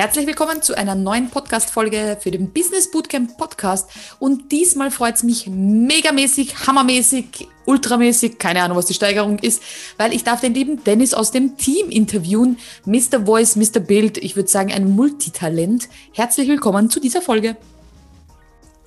Herzlich 0.00 0.26
willkommen 0.26 0.62
zu 0.62 0.74
einer 0.78 0.94
neuen 0.94 1.28
Podcast-Folge 1.28 2.16
für 2.18 2.30
den 2.30 2.54
Business 2.54 2.90
Bootcamp 2.90 3.36
Podcast. 3.36 3.90
Und 4.18 4.50
diesmal 4.50 4.90
freut 4.90 5.16
es 5.16 5.22
mich 5.24 5.46
megamäßig, 5.46 6.66
hammermäßig, 6.66 7.48
ultramäßig, 7.66 8.38
keine 8.38 8.62
Ahnung, 8.62 8.78
was 8.78 8.86
die 8.86 8.94
Steigerung 8.94 9.38
ist, 9.40 9.62
weil 9.98 10.14
ich 10.14 10.24
darf 10.24 10.40
den 10.40 10.54
lieben 10.54 10.82
Dennis 10.84 11.12
aus 11.12 11.32
dem 11.32 11.58
Team 11.58 11.90
interviewen. 11.90 12.56
Mr. 12.86 13.26
Voice, 13.26 13.56
Mr. 13.56 13.80
Bild, 13.80 14.16
ich 14.16 14.36
würde 14.36 14.48
sagen 14.48 14.72
ein 14.72 14.88
Multitalent. 14.88 15.90
Herzlich 16.14 16.48
willkommen 16.48 16.88
zu 16.88 16.98
dieser 16.98 17.20
Folge. 17.20 17.58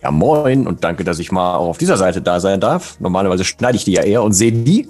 Ja, 0.01 0.09
moin 0.09 0.65
und 0.65 0.83
danke, 0.83 1.03
dass 1.03 1.19
ich 1.19 1.31
mal 1.31 1.57
auch 1.57 1.67
auf 1.67 1.77
dieser 1.77 1.97
Seite 1.97 2.23
da 2.23 2.39
sein 2.39 2.59
darf. 2.59 2.99
Normalerweise 2.99 3.45
schneide 3.45 3.75
ich 3.75 3.83
die 3.83 3.93
ja 3.93 4.01
eher 4.01 4.23
und 4.23 4.33
sehe 4.33 4.51
die. 4.51 4.89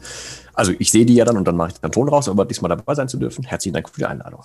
Also 0.54 0.72
ich 0.80 0.90
sehe 0.90 1.06
die 1.06 1.16
ja 1.16 1.26
dann 1.26 1.36
und 1.36 1.46
dann 1.46 1.58
mache 1.58 1.72
ich 1.74 1.82
den 1.82 1.92
Ton 1.92 2.08
raus, 2.08 2.30
aber 2.30 2.46
diesmal 2.46 2.70
dabei 2.70 2.96
sein 2.96 3.10
zu 3.10 3.18
dürfen. 3.18 3.44
Herzlichen 3.44 3.74
Dank 3.74 3.90
für 3.90 4.00
die 4.00 4.06
Einladung. 4.06 4.40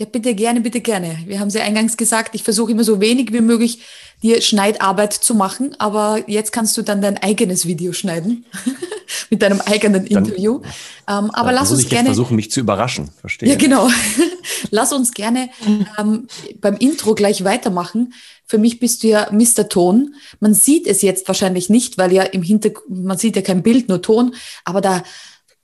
Ja, 0.00 0.06
bitte 0.06 0.34
gerne, 0.34 0.62
bitte 0.62 0.80
gerne. 0.80 1.18
Wir 1.26 1.40
haben 1.40 1.50
sie 1.50 1.60
eingangs 1.60 1.98
gesagt, 1.98 2.34
ich 2.34 2.42
versuche 2.42 2.72
immer 2.72 2.84
so 2.84 3.02
wenig 3.02 3.34
wie 3.34 3.42
möglich 3.42 3.80
dir 4.22 4.40
Schneidarbeit 4.40 5.12
zu 5.12 5.34
machen, 5.34 5.76
aber 5.78 6.24
jetzt 6.26 6.52
kannst 6.52 6.74
du 6.78 6.82
dann 6.82 7.02
dein 7.02 7.18
eigenes 7.18 7.66
Video 7.66 7.92
schneiden 7.92 8.46
mit 9.30 9.42
deinem 9.42 9.60
eigenen 9.60 10.06
dann, 10.06 10.24
Interview. 10.24 10.62
Ähm, 11.06 11.30
aber 11.32 11.52
lass 11.52 11.70
uns 11.70 11.86
gerne 11.86 12.06
versuchen, 12.06 12.34
mich 12.34 12.50
zu 12.50 12.60
überraschen. 12.60 13.10
Verstehe. 13.20 13.50
Ja, 13.50 13.56
genau. 13.56 13.90
lass 14.70 14.94
uns 14.94 15.12
gerne 15.12 15.50
ähm, 15.98 16.28
beim 16.62 16.78
Intro 16.78 17.14
gleich 17.14 17.44
weitermachen. 17.44 18.14
Für 18.46 18.56
mich 18.56 18.80
bist 18.80 19.02
du 19.02 19.08
ja 19.08 19.28
Mr. 19.30 19.68
Ton. 19.68 20.14
Man 20.40 20.54
sieht 20.54 20.86
es 20.86 21.02
jetzt 21.02 21.28
wahrscheinlich 21.28 21.68
nicht, 21.68 21.98
weil 21.98 22.10
ja 22.10 22.22
im 22.22 22.42
Hintergrund, 22.42 23.04
man 23.04 23.18
sieht 23.18 23.36
ja 23.36 23.42
kein 23.42 23.62
Bild, 23.62 23.90
nur 23.90 24.00
Ton, 24.00 24.34
aber 24.64 24.80
da 24.80 25.02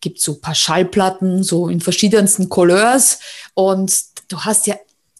gibt 0.03 0.21
so 0.21 0.33
ein 0.33 0.41
paar 0.43 0.55
Schallplatten, 0.55 1.43
so 1.43 1.71
in 1.71 1.80
verschiedensten 1.80 2.51
Couleurs 2.51 3.19
und 3.55 4.15
du 4.29 4.41
hast 4.41 4.66
ja 4.66 4.77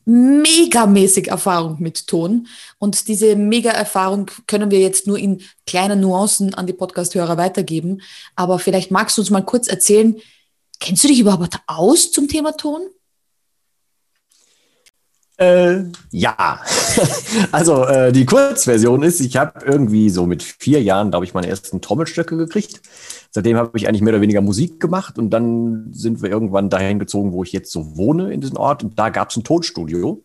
megamäßig 0.07 1.29
Erfahrung 1.29 1.77
mit 1.81 2.07
Ton 2.07 2.47
und 2.79 3.09
diese 3.09 3.35
Mega-Erfahrung 3.35 4.31
können 4.47 4.71
wir 4.71 4.79
jetzt 4.79 5.09
nur 5.09 5.19
in 5.19 5.43
kleinen 5.67 6.01
Nuancen 6.01 6.55
an 6.55 6.67
die 6.67 6.73
Podcast-Hörer 6.73 7.37
weitergeben. 7.37 8.01
Aber 8.37 8.61
vielleicht 8.61 8.93
magst 8.93 9.19
du 9.19 9.23
uns 9.23 9.31
mal 9.31 9.45
kurz 9.45 9.67
erzählen, 9.67 10.17
kennst 10.79 11.03
du 11.03 11.09
dich 11.09 11.19
überhaupt 11.19 11.59
aus 11.67 12.13
zum 12.13 12.29
Thema 12.29 12.57
Ton? 12.57 12.83
Äh, 15.39 15.85
ja, 16.13 16.61
also 17.53 17.85
äh, 17.85 18.11
die 18.11 18.25
Kurzversion 18.25 19.03
ist, 19.03 19.21
ich 19.21 19.37
habe 19.37 19.67
irgendwie 19.67 20.09
so 20.09 20.25
mit 20.25 20.43
vier 20.43 20.83
Jahren, 20.83 21.11
glaube 21.11 21.27
ich, 21.27 21.35
meine 21.35 21.49
ersten 21.49 21.83
Trommelstöcke 21.83 22.39
gekriegt. 22.39 22.81
Seitdem 23.31 23.59
habe 23.59 23.77
ich 23.77 23.87
eigentlich 23.87 24.01
mehr 24.01 24.15
oder 24.15 24.23
weniger 24.23 24.41
Musik 24.41 24.81
gemacht 24.81 25.19
und 25.19 25.29
dann 25.29 25.93
sind 25.93 26.23
wir 26.23 26.31
irgendwann 26.31 26.71
dahin 26.71 26.99
gezogen, 26.99 27.33
wo 27.33 27.43
ich 27.45 27.53
jetzt 27.53 27.71
so 27.71 27.99
wohne 27.99 28.33
in 28.33 28.41
diesem 28.41 28.57
Ort 28.57 28.83
und 28.83 28.99
da 28.99 29.11
gab 29.11 29.29
es 29.29 29.37
ein 29.37 29.45
Tonstudio 29.45 30.25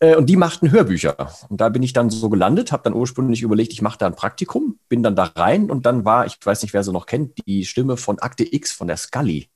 äh, 0.00 0.16
und 0.16 0.24
die 0.24 0.36
machten 0.36 0.70
Hörbücher 0.70 1.16
und 1.50 1.60
da 1.60 1.68
bin 1.68 1.82
ich 1.82 1.92
dann 1.92 2.08
so 2.08 2.30
gelandet, 2.30 2.72
habe 2.72 2.84
dann 2.84 2.94
ursprünglich 2.94 3.42
überlegt, 3.42 3.74
ich 3.74 3.82
mache 3.82 3.98
da 3.98 4.06
ein 4.06 4.16
Praktikum, 4.16 4.78
bin 4.88 5.02
dann 5.02 5.16
da 5.16 5.24
rein 5.24 5.70
und 5.70 5.84
dann 5.84 6.06
war, 6.06 6.24
ich 6.24 6.38
weiß 6.42 6.62
nicht, 6.62 6.72
wer 6.72 6.82
sie 6.82 6.92
noch 6.92 7.04
kennt, 7.04 7.34
die 7.46 7.66
Stimme 7.66 7.98
von 7.98 8.18
Akte 8.20 8.50
X 8.50 8.72
von 8.72 8.86
der 8.86 8.96
Scully 8.96 9.50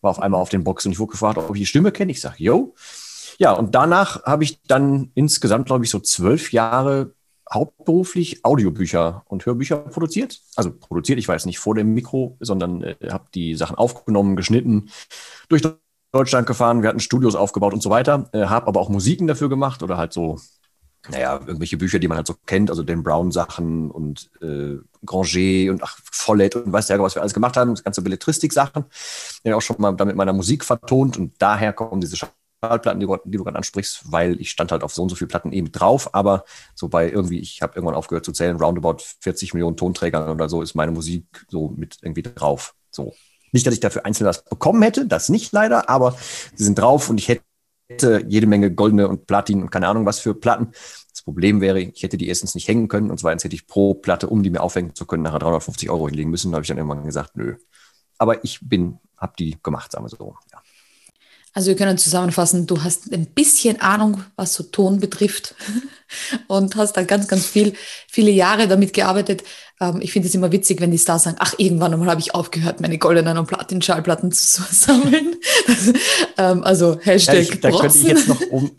war 0.00 0.10
auf 0.10 0.20
einmal 0.20 0.40
auf 0.40 0.50
den 0.50 0.64
Box 0.64 0.84
und 0.84 0.92
ich 0.92 0.98
wurde 0.98 1.12
gefragt, 1.12 1.38
ob 1.38 1.54
ich 1.54 1.62
die 1.62 1.66
Stimme 1.66 1.92
kenne. 1.92 2.12
Ich 2.12 2.20
sage, 2.20 2.36
yo. 2.38 2.74
Ja, 3.42 3.50
und 3.50 3.74
danach 3.74 4.22
habe 4.22 4.44
ich 4.44 4.62
dann 4.68 5.10
insgesamt, 5.14 5.66
glaube 5.66 5.84
ich, 5.84 5.90
so 5.90 5.98
zwölf 5.98 6.52
Jahre 6.52 7.16
hauptberuflich 7.52 8.44
Audiobücher 8.44 9.24
und 9.26 9.44
Hörbücher 9.44 9.78
produziert. 9.78 10.40
Also 10.54 10.70
produziert, 10.70 11.18
ich 11.18 11.26
weiß 11.26 11.46
nicht 11.46 11.58
vor 11.58 11.74
dem 11.74 11.92
Mikro, 11.92 12.36
sondern 12.38 12.84
äh, 12.84 12.94
habe 13.10 13.24
die 13.34 13.56
Sachen 13.56 13.74
aufgenommen, 13.74 14.36
geschnitten, 14.36 14.90
durch 15.48 15.60
Deutschland 16.12 16.46
gefahren, 16.46 16.82
wir 16.82 16.88
hatten 16.88 17.00
Studios 17.00 17.34
aufgebaut 17.34 17.72
und 17.74 17.82
so 17.82 17.90
weiter, 17.90 18.30
äh, 18.32 18.44
habe 18.44 18.68
aber 18.68 18.78
auch 18.78 18.88
Musiken 18.88 19.26
dafür 19.26 19.48
gemacht 19.48 19.82
oder 19.82 19.96
halt 19.96 20.12
so, 20.12 20.38
naja, 21.10 21.40
irgendwelche 21.44 21.78
Bücher, 21.78 21.98
die 21.98 22.06
man 22.06 22.18
halt 22.18 22.28
so 22.28 22.36
kennt, 22.46 22.70
also 22.70 22.84
Dan 22.84 23.02
Brown 23.02 23.32
Sachen 23.32 23.90
und 23.90 24.30
äh, 24.40 24.76
Granger 25.04 25.72
und 25.72 25.82
ach, 25.82 25.98
Follett 26.12 26.54
und 26.54 26.72
weiß 26.72 26.90
ja, 26.90 26.98
was 27.00 27.16
wir 27.16 27.22
alles 27.22 27.34
gemacht 27.34 27.56
haben, 27.56 27.74
das 27.74 27.82
ganze 27.82 28.02
Belletristik-Sachen, 28.02 28.84
ja 29.42 29.56
auch 29.56 29.62
schon 29.62 29.80
mal 29.80 29.96
damit 29.96 30.14
meiner 30.14 30.32
Musik 30.32 30.64
vertont 30.64 31.18
und 31.18 31.34
daher 31.40 31.72
kommen 31.72 32.00
diese 32.00 32.16
Schallplatten, 32.62 33.00
die, 33.00 33.06
die 33.24 33.36
du 33.36 33.44
gerade 33.44 33.56
ansprichst, 33.56 34.12
weil 34.12 34.40
ich 34.40 34.50
stand 34.50 34.70
halt 34.70 34.82
auf 34.82 34.94
so 34.94 35.02
und 35.02 35.08
so 35.08 35.16
viele 35.16 35.28
Platten 35.28 35.52
eben 35.52 35.72
drauf, 35.72 36.14
aber 36.14 36.44
so 36.74 36.88
bei 36.88 37.10
irgendwie, 37.10 37.40
ich 37.40 37.60
habe 37.60 37.74
irgendwann 37.74 37.96
aufgehört 37.96 38.24
zu 38.24 38.32
zählen, 38.32 38.56
roundabout 38.56 38.98
40 39.20 39.54
Millionen 39.54 39.76
Tonträgern 39.76 40.30
oder 40.30 40.48
so 40.48 40.62
ist 40.62 40.74
meine 40.74 40.92
Musik 40.92 41.24
so 41.48 41.68
mit 41.76 41.98
irgendwie 42.02 42.22
drauf. 42.22 42.74
So. 42.90 43.14
Nicht, 43.50 43.66
dass 43.66 43.74
ich 43.74 43.80
dafür 43.80 44.06
einzeln 44.06 44.26
was 44.26 44.44
bekommen 44.44 44.82
hätte, 44.82 45.06
das 45.06 45.28
nicht 45.28 45.52
leider, 45.52 45.88
aber 45.90 46.16
sie 46.54 46.64
sind 46.64 46.78
drauf 46.78 47.10
und 47.10 47.18
ich 47.18 47.28
hätte 47.28 47.42
jede 48.26 48.46
Menge 48.46 48.72
goldene 48.72 49.08
und 49.08 49.26
Platin 49.26 49.60
und 49.60 49.70
keine 49.70 49.88
Ahnung 49.88 50.06
was 50.06 50.20
für 50.20 50.34
Platten. 50.34 50.68
Das 51.10 51.22
Problem 51.22 51.60
wäre, 51.60 51.80
ich 51.80 52.02
hätte 52.02 52.16
die 52.16 52.28
erstens 52.28 52.54
nicht 52.54 52.68
hängen 52.68 52.88
können 52.88 53.10
und 53.10 53.18
zweitens 53.18 53.44
hätte 53.44 53.54
ich 53.54 53.66
pro 53.66 53.94
Platte, 53.94 54.28
um 54.28 54.42
die 54.42 54.50
mir 54.50 54.62
aufhängen 54.62 54.94
zu 54.94 55.04
können, 55.04 55.24
nachher 55.24 55.40
350 55.40 55.90
Euro 55.90 56.06
hinlegen 56.06 56.30
müssen. 56.30 56.52
Da 56.52 56.56
habe 56.56 56.62
ich 56.62 56.68
dann 56.68 56.78
irgendwann 56.78 57.04
gesagt, 57.04 57.36
nö. 57.36 57.56
Aber 58.16 58.42
ich 58.44 58.60
bin, 58.62 58.98
habe 59.18 59.34
die 59.38 59.58
gemacht, 59.62 59.92
sagen 59.92 60.04
wir 60.04 60.08
so. 60.08 60.36
Ja. 60.52 60.62
Also 61.54 61.68
wir 61.68 61.76
können 61.76 61.98
zusammenfassen, 61.98 62.66
du 62.66 62.82
hast 62.82 63.12
ein 63.12 63.26
bisschen 63.26 63.80
Ahnung, 63.80 64.24
was 64.36 64.54
so 64.54 64.62
Ton 64.62 65.00
betrifft 65.00 65.54
und 66.46 66.76
hast 66.76 66.96
da 66.96 67.02
ganz, 67.02 67.28
ganz 67.28 67.46
viel, 67.46 67.74
viele 68.08 68.30
Jahre 68.30 68.68
damit 68.68 68.94
gearbeitet. 68.94 69.44
Ähm, 69.78 70.00
ich 70.00 70.12
finde 70.12 70.28
es 70.28 70.34
immer 70.34 70.50
witzig, 70.50 70.80
wenn 70.80 70.90
die 70.90 70.98
Stars 70.98 71.24
sagen, 71.24 71.36
ach, 71.40 71.54
irgendwann 71.58 71.92
einmal 71.92 72.08
habe 72.08 72.20
ich 72.20 72.34
aufgehört, 72.34 72.80
meine 72.80 72.96
goldenen 72.96 73.36
und 73.36 73.46
Platin-Schallplatten 73.46 74.32
zu 74.32 74.62
sammeln. 74.70 75.36
ähm, 76.38 76.64
also 76.64 76.98
Hashtag 77.00 77.34
ja, 77.34 77.40
ich, 77.40 77.60
Da 77.60 77.70
könnte 77.70 77.98
ich 77.98 78.04
jetzt 78.04 78.28
noch 78.28 78.40
um, 78.50 78.70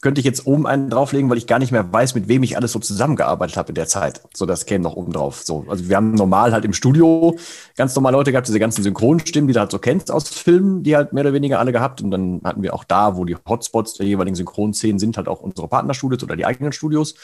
könnte 0.00 0.20
ich 0.20 0.24
jetzt 0.24 0.46
oben 0.46 0.66
einen 0.66 0.90
drauflegen, 0.90 1.28
weil 1.30 1.38
ich 1.38 1.46
gar 1.46 1.58
nicht 1.58 1.72
mehr 1.72 1.92
weiß, 1.92 2.14
mit 2.14 2.28
wem 2.28 2.42
ich 2.42 2.56
alles 2.56 2.72
so 2.72 2.78
zusammengearbeitet 2.78 3.56
habe 3.56 3.70
in 3.70 3.74
der 3.74 3.86
Zeit. 3.86 4.22
So, 4.34 4.46
das 4.46 4.66
käme 4.66 4.84
noch 4.84 4.96
oben 4.96 5.12
drauf. 5.12 5.42
So, 5.44 5.64
also 5.68 5.88
wir 5.88 5.96
haben 5.96 6.12
normal 6.12 6.52
halt 6.52 6.64
im 6.64 6.72
Studio 6.72 7.36
ganz 7.76 7.94
normal 7.94 8.12
Leute 8.12 8.32
gehabt, 8.32 8.48
diese 8.48 8.60
ganzen 8.60 8.82
Synchronstimmen, 8.82 9.48
die 9.48 9.54
du 9.54 9.60
halt 9.60 9.70
so 9.70 9.78
kennst 9.78 10.10
aus 10.10 10.28
Filmen, 10.28 10.82
die 10.82 10.96
halt 10.96 11.12
mehr 11.12 11.24
oder 11.24 11.32
weniger 11.32 11.58
alle 11.58 11.72
gehabt. 11.72 12.00
Und 12.00 12.10
dann 12.10 12.40
hatten 12.44 12.62
wir 12.62 12.74
auch 12.74 12.84
da, 12.84 13.16
wo 13.16 13.24
die 13.24 13.36
Hotspots 13.36 13.94
der 13.94 14.06
jeweiligen 14.06 14.36
Synchronszenen 14.36 14.98
sind, 14.98 15.16
halt 15.16 15.28
auch 15.28 15.40
unsere 15.40 15.68
Partnerstudios 15.68 16.22
oder 16.22 16.36
die 16.36 16.46
eigenen 16.46 16.72
Studios 16.72 17.14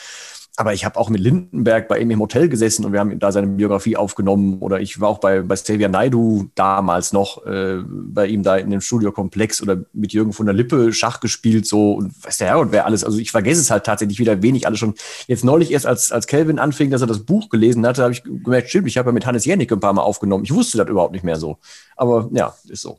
aber 0.56 0.72
ich 0.72 0.84
habe 0.84 1.00
auch 1.00 1.10
mit 1.10 1.20
Lindenberg 1.20 1.88
bei 1.88 1.98
ihm 1.98 2.10
im 2.12 2.20
Hotel 2.20 2.48
gesessen 2.48 2.84
und 2.84 2.92
wir 2.92 3.00
haben 3.00 3.18
da 3.18 3.32
seine 3.32 3.48
Biografie 3.48 3.96
aufgenommen. 3.96 4.58
Oder 4.60 4.80
ich 4.80 5.00
war 5.00 5.08
auch 5.08 5.18
bei, 5.18 5.42
bei 5.42 5.56
Xavier 5.56 5.88
Naidu 5.88 6.46
damals 6.54 7.12
noch 7.12 7.44
äh, 7.44 7.78
bei 7.84 8.28
ihm 8.28 8.44
da 8.44 8.56
in 8.56 8.70
dem 8.70 8.80
Studiokomplex 8.80 9.60
oder 9.62 9.78
mit 9.92 10.12
Jürgen 10.12 10.32
von 10.32 10.46
der 10.46 10.54
Lippe 10.54 10.92
Schach 10.92 11.18
gespielt, 11.18 11.66
so 11.66 11.94
und 11.94 12.24
weiß 12.24 12.36
der 12.38 12.48
Herr 12.48 12.60
und 12.60 12.70
wer 12.70 12.86
alles. 12.86 13.02
Also 13.02 13.18
ich 13.18 13.32
vergesse 13.32 13.60
es 13.62 13.70
halt 13.72 13.84
tatsächlich 13.84 14.20
wieder 14.20 14.42
wenig 14.42 14.66
alles 14.68 14.78
schon. 14.78 14.94
Jetzt 15.26 15.44
neulich 15.44 15.72
erst, 15.72 15.86
als, 15.86 16.12
als 16.12 16.28
Kelvin 16.28 16.60
anfing, 16.60 16.90
dass 16.90 17.00
er 17.00 17.08
das 17.08 17.24
Buch 17.24 17.48
gelesen 17.48 17.84
hatte, 17.84 18.04
habe 18.04 18.12
ich 18.12 18.22
gemerkt, 18.22 18.68
stimmt, 18.68 18.86
ich 18.86 18.96
habe 18.96 19.08
ja 19.08 19.12
mit 19.12 19.26
Hannes 19.26 19.44
Jennig 19.44 19.72
ein 19.72 19.80
paar 19.80 19.92
Mal 19.92 20.02
aufgenommen. 20.02 20.44
Ich 20.44 20.54
wusste 20.54 20.78
das 20.78 20.88
überhaupt 20.88 21.12
nicht 21.12 21.24
mehr 21.24 21.36
so. 21.36 21.58
Aber 21.96 22.28
ja, 22.32 22.54
ist 22.68 22.82
so. 22.82 22.98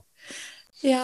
Ja, 0.81 1.03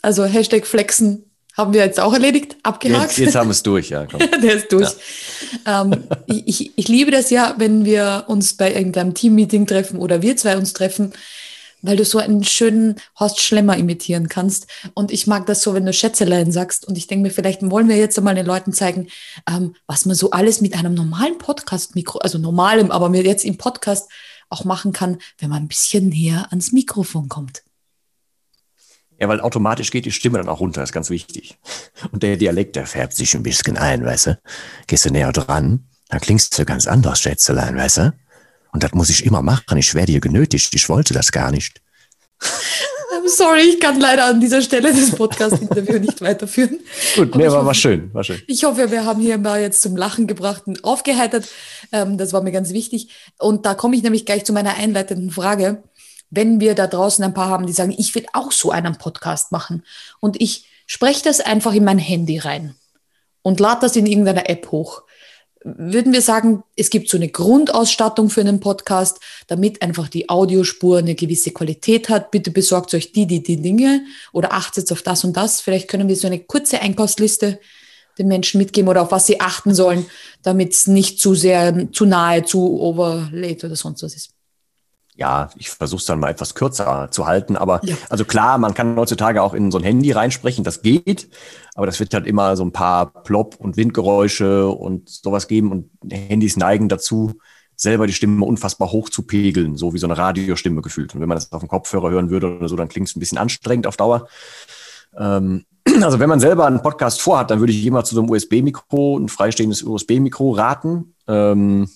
also 0.00 0.24
Hashtag 0.24 0.64
Flexen 0.64 1.31
haben 1.56 1.72
wir 1.74 1.84
jetzt 1.84 2.00
auch 2.00 2.12
erledigt, 2.12 2.56
abgehakt. 2.62 3.10
Jetzt, 3.10 3.18
jetzt 3.18 3.34
haben 3.34 3.48
wir 3.48 3.52
es 3.52 3.62
durch, 3.62 3.90
ja. 3.90 4.06
Komm. 4.06 4.20
Der 4.42 4.54
ist 4.54 4.72
durch. 4.72 4.90
Ja. 5.66 5.82
Ähm, 5.82 6.04
ich, 6.26 6.76
ich 6.76 6.88
liebe 6.88 7.10
das 7.10 7.30
ja, 7.30 7.54
wenn 7.58 7.84
wir 7.84 8.24
uns 8.28 8.56
bei 8.56 8.74
irgendeinem 8.74 9.14
Teammeeting 9.14 9.66
treffen 9.66 9.98
oder 9.98 10.22
wir 10.22 10.36
zwei 10.36 10.56
uns 10.56 10.72
treffen, 10.72 11.12
weil 11.82 11.96
du 11.96 12.04
so 12.04 12.18
einen 12.18 12.44
schönen 12.44 12.96
Horst 13.18 13.40
Schlemmer 13.40 13.76
imitieren 13.76 14.28
kannst. 14.28 14.66
Und 14.94 15.10
ich 15.10 15.26
mag 15.26 15.46
das 15.46 15.62
so, 15.62 15.74
wenn 15.74 15.84
du 15.84 15.92
Schätzelein 15.92 16.52
sagst. 16.52 16.86
Und 16.86 16.96
ich 16.96 17.08
denke 17.08 17.24
mir, 17.24 17.30
vielleicht 17.30 17.68
wollen 17.68 17.88
wir 17.88 17.96
jetzt 17.96 18.16
einmal 18.16 18.36
den 18.36 18.46
Leuten 18.46 18.72
zeigen, 18.72 19.08
ähm, 19.50 19.74
was 19.86 20.06
man 20.06 20.14
so 20.14 20.30
alles 20.30 20.60
mit 20.60 20.74
einem 20.74 20.94
normalen 20.94 21.38
Podcast-Mikro, 21.38 22.18
also 22.20 22.38
normalem, 22.38 22.90
aber 22.90 23.08
mir 23.08 23.24
jetzt 23.24 23.44
im 23.44 23.58
Podcast 23.58 24.08
auch 24.48 24.64
machen 24.64 24.92
kann, 24.92 25.18
wenn 25.38 25.50
man 25.50 25.64
ein 25.64 25.68
bisschen 25.68 26.08
näher 26.08 26.46
ans 26.50 26.72
Mikrofon 26.72 27.28
kommt. 27.28 27.62
Ja, 29.22 29.28
weil 29.28 29.40
automatisch 29.40 29.92
geht 29.92 30.04
die 30.04 30.10
Stimme 30.10 30.38
dann 30.38 30.48
auch 30.48 30.58
runter, 30.58 30.82
ist 30.82 30.90
ganz 30.90 31.08
wichtig. 31.08 31.56
Und 32.10 32.24
der 32.24 32.36
Dialekt, 32.36 32.74
der 32.74 32.86
färbt 32.86 33.14
sich 33.14 33.36
ein 33.36 33.44
bisschen 33.44 33.76
ein, 33.76 34.04
weißt 34.04 34.26
du? 34.26 34.38
Gehst 34.88 35.04
du 35.04 35.10
näher 35.10 35.30
dran, 35.30 35.84
dann 36.08 36.20
klingst 36.20 36.58
du 36.58 36.64
ganz 36.64 36.88
anders, 36.88 37.20
Schätzelein, 37.20 37.76
weißt 37.76 37.98
du? 37.98 38.12
Und 38.72 38.82
das 38.82 38.94
muss 38.94 39.10
ich 39.10 39.24
immer 39.24 39.40
machen. 39.40 39.78
Ich 39.78 39.94
werde 39.94 40.10
hier 40.10 40.20
genötigt. 40.20 40.74
Ich 40.74 40.88
wollte 40.88 41.14
das 41.14 41.30
gar 41.30 41.52
nicht. 41.52 41.80
I'm 42.40 43.28
sorry, 43.28 43.60
ich 43.60 43.78
kann 43.78 44.00
leider 44.00 44.24
an 44.24 44.40
dieser 44.40 44.60
Stelle 44.60 44.92
das 44.92 45.12
Podcast-Interview 45.12 46.00
nicht 46.00 46.20
weiterführen. 46.20 46.80
Gut, 47.14 47.36
nee, 47.36 47.46
aber 47.46 47.64
war 47.64 47.74
schön, 47.74 48.12
war 48.12 48.24
schön. 48.24 48.42
Ich 48.48 48.64
hoffe, 48.64 48.90
wir 48.90 49.04
haben 49.04 49.20
hier 49.20 49.38
mal 49.38 49.60
jetzt 49.60 49.82
zum 49.82 49.96
Lachen 49.96 50.26
gebracht 50.26 50.62
und 50.66 50.82
aufgeheitert. 50.82 51.46
Ähm, 51.92 52.18
das 52.18 52.32
war 52.32 52.42
mir 52.42 52.50
ganz 52.50 52.72
wichtig. 52.72 53.10
Und 53.38 53.66
da 53.66 53.74
komme 53.74 53.94
ich 53.94 54.02
nämlich 54.02 54.26
gleich 54.26 54.44
zu 54.44 54.52
meiner 54.52 54.74
einleitenden 54.74 55.30
Frage 55.30 55.84
wenn 56.32 56.60
wir 56.60 56.74
da 56.74 56.86
draußen 56.86 57.22
ein 57.22 57.34
paar 57.34 57.48
haben, 57.48 57.66
die 57.66 57.74
sagen, 57.74 57.94
ich 57.96 58.14
will 58.14 58.24
auch 58.32 58.52
so 58.52 58.70
einen 58.70 58.96
Podcast 58.96 59.52
machen 59.52 59.84
und 60.18 60.40
ich 60.40 60.64
spreche 60.86 61.22
das 61.22 61.40
einfach 61.40 61.74
in 61.74 61.84
mein 61.84 61.98
Handy 61.98 62.38
rein 62.38 62.74
und 63.42 63.60
lade 63.60 63.82
das 63.82 63.96
in 63.96 64.06
irgendeiner 64.06 64.48
App 64.48 64.72
hoch. 64.72 65.02
Würden 65.62 66.12
wir 66.12 66.22
sagen, 66.22 66.64
es 66.74 66.88
gibt 66.88 67.10
so 67.10 67.18
eine 67.18 67.28
Grundausstattung 67.28 68.30
für 68.30 68.40
einen 68.40 68.60
Podcast, 68.60 69.20
damit 69.46 69.82
einfach 69.82 70.08
die 70.08 70.30
Audiospur 70.30 70.98
eine 70.98 71.14
gewisse 71.14 71.52
Qualität 71.52 72.08
hat. 72.08 72.30
Bitte 72.30 72.50
besorgt 72.50 72.94
euch 72.94 73.12
die, 73.12 73.26
die, 73.26 73.42
die 73.42 73.60
Dinge 73.60 74.00
oder 74.32 74.54
achtet 74.54 74.90
auf 74.90 75.02
das 75.02 75.24
und 75.24 75.36
das. 75.36 75.60
Vielleicht 75.60 75.86
können 75.86 76.08
wir 76.08 76.16
so 76.16 76.26
eine 76.26 76.40
kurze 76.40 76.80
Einkaufsliste 76.80 77.60
den 78.18 78.28
Menschen 78.28 78.58
mitgeben 78.58 78.88
oder 78.88 79.02
auf 79.02 79.12
was 79.12 79.26
sie 79.26 79.40
achten 79.40 79.74
sollen, 79.74 80.06
damit 80.42 80.72
es 80.72 80.86
nicht 80.86 81.20
zu 81.20 81.34
sehr, 81.34 81.92
zu 81.92 82.06
nahe, 82.06 82.42
zu 82.42 82.80
overlaid 82.80 83.62
oder 83.64 83.76
sonst 83.76 84.02
was 84.02 84.14
ist? 84.14 84.30
Ja, 85.14 85.50
ich 85.56 85.68
versuche 85.68 86.00
es 86.00 86.06
dann 86.06 86.20
mal 86.20 86.30
etwas 86.30 86.54
kürzer 86.54 87.08
zu 87.10 87.26
halten. 87.26 87.56
Aber 87.56 87.80
ja. 87.84 87.96
also 88.08 88.24
klar, 88.24 88.58
man 88.58 88.74
kann 88.74 88.96
heutzutage 88.96 89.42
auch 89.42 89.54
in 89.54 89.70
so 89.70 89.78
ein 89.78 89.84
Handy 89.84 90.12
reinsprechen, 90.12 90.64
das 90.64 90.82
geht. 90.82 91.28
Aber 91.74 91.86
das 91.86 92.00
wird 92.00 92.14
halt 92.14 92.26
immer 92.26 92.56
so 92.56 92.64
ein 92.64 92.72
paar 92.72 93.12
Plop- 93.12 93.56
und 93.56 93.76
Windgeräusche 93.76 94.68
und 94.68 95.08
sowas 95.08 95.48
geben. 95.48 95.70
Und 95.70 95.90
Handys 96.10 96.56
neigen 96.56 96.88
dazu, 96.88 97.34
selber 97.76 98.06
die 98.06 98.12
Stimme 98.12 98.44
unfassbar 98.44 98.92
hoch 98.92 99.10
zu 99.10 99.22
pegeln, 99.22 99.76
so 99.76 99.92
wie 99.92 99.98
so 99.98 100.06
eine 100.06 100.16
Radiostimme 100.16 100.80
gefühlt. 100.80 101.14
Und 101.14 101.20
wenn 101.20 101.28
man 101.28 101.36
das 101.36 101.52
auf 101.52 101.60
dem 101.60 101.68
Kopfhörer 101.68 102.10
hören 102.10 102.30
würde 102.30 102.56
oder 102.56 102.68
so, 102.68 102.76
dann 102.76 102.88
klingt 102.88 103.08
es 103.08 103.16
ein 103.16 103.20
bisschen 103.20 103.38
anstrengend 103.38 103.86
auf 103.86 103.96
Dauer. 103.96 104.28
Ähm, 105.18 105.64
also 106.02 106.20
wenn 106.20 106.28
man 106.28 106.40
selber 106.40 106.66
einen 106.66 106.82
Podcast 106.82 107.20
vorhat, 107.20 107.50
dann 107.50 107.60
würde 107.60 107.72
ich 107.72 107.82
jemand 107.82 108.06
zu 108.06 108.14
so 108.14 108.22
einem 108.22 108.30
USB-Mikro, 108.30 109.18
ein 109.18 109.28
freistehendes 109.28 109.82
USB-Mikro 109.82 110.52
raten. 110.52 111.14
Ähm, 111.26 111.88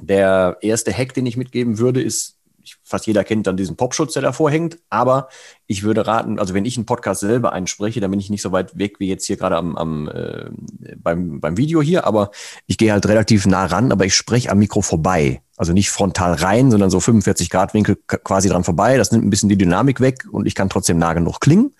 der 0.00 0.58
erste 0.60 0.92
Hack, 0.92 1.14
den 1.14 1.26
ich 1.26 1.36
mitgeben 1.36 1.78
würde, 1.78 2.02
ist 2.02 2.36
fast 2.82 3.06
jeder 3.06 3.24
kennt 3.24 3.46
dann 3.46 3.56
diesen 3.56 3.76
Popschutz, 3.76 4.14
der 4.14 4.22
davor 4.22 4.50
hängt. 4.50 4.78
Aber 4.90 5.28
ich 5.66 5.82
würde 5.82 6.06
raten, 6.06 6.38
also 6.38 6.54
wenn 6.54 6.64
ich 6.64 6.76
einen 6.76 6.86
Podcast 6.86 7.20
selber 7.20 7.52
einspreche, 7.52 8.00
dann 8.00 8.10
bin 8.10 8.20
ich 8.20 8.30
nicht 8.30 8.42
so 8.42 8.52
weit 8.52 8.78
weg 8.78 9.00
wie 9.00 9.08
jetzt 9.08 9.26
hier 9.26 9.36
gerade 9.36 9.56
am, 9.56 9.76
am 9.76 10.08
äh, 10.08 10.50
beim, 10.96 11.40
beim 11.40 11.56
Video 11.56 11.82
hier, 11.82 12.06
aber 12.06 12.30
ich 12.66 12.78
gehe 12.78 12.92
halt 12.92 13.06
relativ 13.06 13.46
nah 13.46 13.66
ran, 13.66 13.92
aber 13.92 14.04
ich 14.04 14.14
spreche 14.14 14.50
am 14.50 14.58
Mikro 14.58 14.82
vorbei. 14.82 15.42
Also 15.56 15.72
nicht 15.72 15.90
frontal 15.90 16.34
rein, 16.34 16.70
sondern 16.70 16.90
so 16.90 16.98
45 16.98 17.48
Grad 17.48 17.74
Winkel 17.74 17.96
quasi 18.06 18.48
dran 18.48 18.64
vorbei. 18.64 18.96
Das 18.96 19.12
nimmt 19.12 19.24
ein 19.24 19.30
bisschen 19.30 19.48
die 19.48 19.58
Dynamik 19.58 20.00
weg 20.00 20.24
und 20.30 20.46
ich 20.46 20.54
kann 20.54 20.68
trotzdem 20.68 20.98
nah 20.98 21.12
genug 21.12 21.40
klingen. 21.40 21.72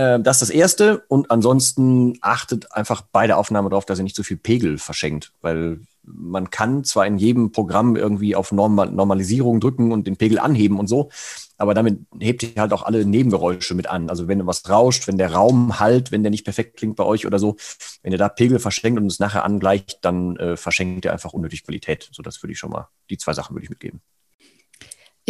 Äh, 0.00 0.20
das 0.20 0.36
ist 0.36 0.48
das 0.48 0.50
Erste. 0.50 1.04
Und 1.08 1.30
ansonsten 1.30 2.18
achtet 2.22 2.72
einfach 2.72 3.02
bei 3.02 3.26
der 3.26 3.38
Aufnahme 3.38 3.68
darauf, 3.68 3.84
dass 3.84 3.98
ihr 3.98 4.04
nicht 4.04 4.16
zu 4.16 4.22
viel 4.22 4.38
Pegel 4.38 4.78
verschenkt, 4.78 5.32
weil 5.42 5.80
man 6.02 6.50
kann 6.50 6.82
zwar 6.82 7.06
in 7.06 7.18
jedem 7.18 7.52
Programm 7.52 7.94
irgendwie 7.94 8.34
auf 8.34 8.52
Normal 8.52 8.90
Normalisierung 8.90 9.60
drücken 9.60 9.92
und 9.92 10.06
den 10.06 10.16
Pegel 10.16 10.38
anheben 10.38 10.78
und 10.78 10.88
so, 10.88 11.10
aber 11.58 11.74
damit 11.74 12.00
hebt 12.18 12.42
ihr 12.42 12.60
halt 12.60 12.72
auch 12.72 12.82
alle 12.82 13.04
Nebengeräusche 13.04 13.74
mit 13.74 13.86
an. 13.86 14.08
Also 14.08 14.26
wenn 14.26 14.46
was 14.46 14.68
rauscht, 14.68 15.06
wenn 15.06 15.18
der 15.18 15.32
Raum 15.32 15.78
halt, 15.78 16.10
wenn 16.10 16.22
der 16.22 16.30
nicht 16.30 16.44
perfekt 16.44 16.78
klingt 16.78 16.96
bei 16.96 17.04
euch 17.04 17.26
oder 17.26 17.38
so, 17.38 17.56
wenn 18.02 18.12
ihr 18.12 18.18
da 18.18 18.30
Pegel 18.30 18.58
verschenkt 18.58 18.98
und 18.98 19.06
es 19.06 19.20
nachher 19.20 19.44
angleicht, 19.44 19.98
dann 20.00 20.36
äh, 20.36 20.56
verschenkt 20.56 21.04
ihr 21.04 21.12
einfach 21.12 21.34
unnötig 21.34 21.64
Qualität. 21.64 22.08
So, 22.12 22.22
das 22.22 22.42
würde 22.42 22.54
ich 22.54 22.58
schon 22.58 22.70
mal, 22.70 22.88
die 23.10 23.18
zwei 23.18 23.34
Sachen 23.34 23.54
würde 23.54 23.64
ich 23.64 23.70
mitgeben. 23.70 24.00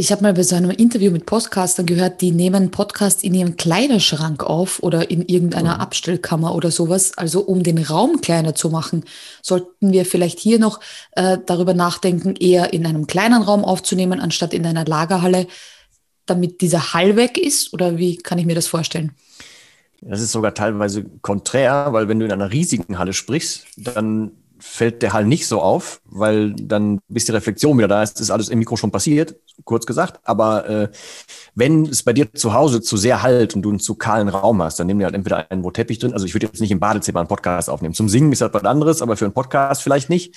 Ich 0.01 0.11
habe 0.11 0.23
mal 0.23 0.33
bei 0.33 0.45
so 0.45 0.57
einem 0.57 0.71
Interview 0.71 1.11
mit 1.11 1.27
Podcastern 1.27 1.85
gehört, 1.85 2.23
die 2.23 2.31
nehmen 2.31 2.71
Podcast 2.71 3.23
in 3.23 3.35
ihrem 3.35 3.59
Kleiderschrank 3.59 4.43
auf 4.43 4.83
oder 4.83 5.11
in 5.11 5.21
irgendeiner 5.21 5.75
mhm. 5.75 5.81
Abstellkammer 5.83 6.55
oder 6.55 6.71
sowas. 6.71 7.19
Also 7.19 7.43
um 7.43 7.63
den 7.63 7.77
Raum 7.77 8.23
kleiner 8.23 8.55
zu 8.55 8.71
machen, 8.71 9.05
sollten 9.43 9.93
wir 9.93 10.07
vielleicht 10.07 10.39
hier 10.39 10.59
noch 10.59 10.81
äh, 11.11 11.37
darüber 11.45 11.75
nachdenken, 11.75 12.35
eher 12.35 12.73
in 12.73 12.87
einem 12.87 13.07
kleinen 13.09 13.43
Raum 13.43 13.63
aufzunehmen, 13.63 14.21
anstatt 14.21 14.55
in 14.55 14.65
einer 14.65 14.87
Lagerhalle, 14.87 15.47
damit 16.25 16.63
dieser 16.63 16.95
Hall 16.95 17.17
weg 17.17 17.37
ist? 17.37 17.75
Oder 17.75 17.99
wie 17.99 18.17
kann 18.17 18.39
ich 18.39 18.47
mir 18.47 18.55
das 18.55 18.69
vorstellen? 18.69 19.13
Das 20.01 20.23
ist 20.23 20.33
sogar 20.33 20.55
teilweise 20.55 21.05
konträr, 21.21 21.89
weil 21.91 22.09
wenn 22.09 22.19
du 22.19 22.25
in 22.25 22.33
einer 22.33 22.51
riesigen 22.51 22.99
Halle 22.99 23.13
sprichst, 23.13 23.67
dann 23.77 24.31
fällt 24.61 25.03
der 25.03 25.13
Hall 25.13 25.25
nicht 25.25 25.47
so 25.47 25.61
auf, 25.61 26.01
weil 26.05 26.53
dann, 26.55 27.01
bis 27.09 27.25
die 27.25 27.33
Reflexion 27.33 27.77
wieder 27.77 27.89
da 27.89 28.03
ist, 28.03 28.21
ist 28.21 28.31
alles 28.31 28.49
im 28.49 28.59
Mikro 28.59 28.77
schon 28.77 28.91
passiert, 28.91 29.37
kurz 29.65 29.87
gesagt. 29.87 30.21
Aber 30.25 30.69
äh, 30.69 30.89
wenn 31.55 31.87
es 31.87 32.03
bei 32.03 32.13
dir 32.13 32.33
zu 32.33 32.53
Hause 32.53 32.81
zu 32.81 32.97
sehr 32.97 33.23
halt 33.23 33.55
und 33.55 33.63
du 33.63 33.71
einen 33.71 33.81
zu 33.81 33.95
kahlen 33.95 34.29
Raum 34.29 34.63
hast, 34.63 34.79
dann 34.79 34.87
nimm 34.87 34.99
dir 34.99 35.07
halt 35.07 35.15
entweder 35.15 35.51
einen, 35.51 35.65
wo 35.65 35.71
Teppich 35.71 35.99
drin, 35.99 36.13
also 36.13 36.27
ich 36.27 36.35
würde 36.35 36.47
jetzt 36.47 36.61
nicht 36.61 36.71
im 36.71 36.81
Badezimmer 36.81 37.21
einen 37.21 37.29
Podcast 37.29 37.69
aufnehmen. 37.69 37.95
Zum 37.95 38.09
Singen 38.09 38.33
ist 38.33 38.41
das 38.41 38.55
was 38.55 38.65
anderes, 38.65 39.03
aber 39.03 39.17
für 39.17 39.25
einen 39.25 39.35
Podcast 39.35 39.83
vielleicht 39.83 40.11
nicht. 40.11 40.37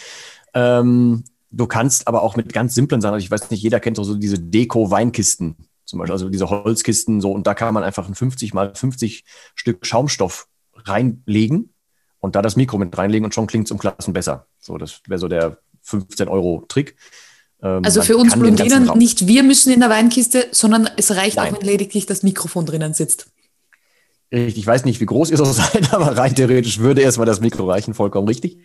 Ähm, 0.54 1.24
du 1.52 1.68
kannst 1.68 2.08
aber 2.08 2.22
auch 2.22 2.36
mit 2.36 2.54
ganz 2.54 2.74
simplen 2.74 3.02
Sachen, 3.02 3.14
also 3.14 3.24
ich 3.24 3.32
weiß 3.32 3.52
nicht, 3.52 3.62
jeder 3.62 3.80
kennt 3.80 3.98
so 3.98 4.16
diese 4.16 4.40
Deko-Weinkisten 4.40 5.58
zum 5.86 6.00
Beispiel, 6.00 6.14
also 6.14 6.30
diese 6.30 6.50
Holzkisten 6.50 7.22
so, 7.22 7.32
und 7.32 7.46
da 7.46 7.54
kann 7.54 7.74
man 7.74 7.84
einfach 7.84 8.08
ein 8.08 8.16
50 8.16 8.54
mal 8.54 8.74
50 8.74 9.26
Stück 9.56 9.86
Schaumstoff 9.86 10.48
reinlegen 10.86 11.73
und 12.24 12.38
da 12.38 12.42
das 12.42 12.56
Mikro 12.56 12.78
mit 12.78 12.98
reinlegen 12.98 13.26
und 13.26 13.34
schon 13.34 13.48
klingt 13.48 13.68
es 13.68 13.72
um 13.72 13.78
Klassen 13.78 14.14
besser. 14.14 14.48
So, 14.58 14.78
das 14.78 15.02
wäre 15.08 15.20
so 15.20 15.28
der 15.28 15.58
15 15.82 16.30
Euro 16.30 16.64
Trick. 16.70 16.96
Ähm, 17.62 17.82
also 17.84 18.02
für 18.02 18.16
uns 18.16 18.34
Blondinen, 18.34 18.98
nicht 18.98 19.28
wir 19.28 19.44
müssen 19.44 19.74
in 19.74 19.82
der 19.82 19.90
Weinkiste, 19.90 20.48
sondern 20.52 20.90
es 20.96 21.12
reicht 21.12 21.36
Nein. 21.36 21.54
auch, 21.54 21.60
wenn 21.60 21.68
lediglich 21.68 22.06
das 22.06 22.24
Mikrofon 22.24 22.66
drinnen 22.66 22.94
sitzt. 22.94 23.28
Ich 24.30 24.66
weiß 24.66 24.86
nicht, 24.86 25.02
wie 25.02 25.06
groß 25.06 25.32
ihr 25.32 25.38
so 25.38 25.44
seid, 25.52 25.94
aber 25.94 26.18
rein 26.18 26.34
theoretisch 26.34 26.80
würde 26.80 27.02
erstmal 27.02 27.28
das 27.28 27.42
Mikro 27.42 27.70
reichen, 27.70 27.94
vollkommen 27.94 28.30
richtig. 28.30 28.58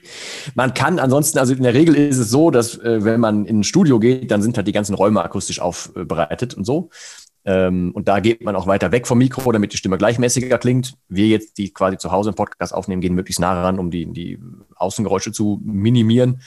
Man 0.54 0.72
kann 0.72 1.00
ansonsten, 1.00 1.40
also 1.40 1.52
in 1.52 1.64
der 1.64 1.74
Regel 1.74 1.96
ist 1.96 2.18
es 2.18 2.30
so, 2.30 2.52
dass 2.52 2.78
äh, 2.78 3.04
wenn 3.04 3.18
man 3.18 3.44
in 3.44 3.58
ein 3.58 3.64
Studio 3.64 3.98
geht, 3.98 4.30
dann 4.30 4.40
sind 4.40 4.56
halt 4.56 4.68
die 4.68 4.72
ganzen 4.72 4.94
Räume 4.94 5.20
akustisch 5.20 5.60
aufbereitet 5.60 6.54
und 6.54 6.64
so. 6.64 6.90
Ähm, 7.48 7.92
und 7.92 8.08
da 8.08 8.20
geht 8.20 8.44
man 8.44 8.56
auch 8.56 8.66
weiter 8.66 8.92
weg 8.92 9.06
vom 9.06 9.16
Mikro, 9.16 9.50
damit 9.52 9.72
die 9.72 9.78
Stimme 9.78 9.96
gleichmäßiger 9.96 10.58
klingt. 10.58 10.92
Wir 11.08 11.28
jetzt, 11.28 11.56
die 11.56 11.72
quasi 11.72 11.96
zu 11.96 12.12
Hause 12.12 12.28
im 12.30 12.34
Podcast 12.34 12.74
aufnehmen, 12.74 13.00
gehen 13.00 13.14
möglichst 13.14 13.40
nah 13.40 13.62
ran, 13.62 13.78
um 13.78 13.90
die, 13.90 14.04
die 14.12 14.38
Außengeräusche 14.76 15.32
zu 15.32 15.58
minimieren. 15.64 16.42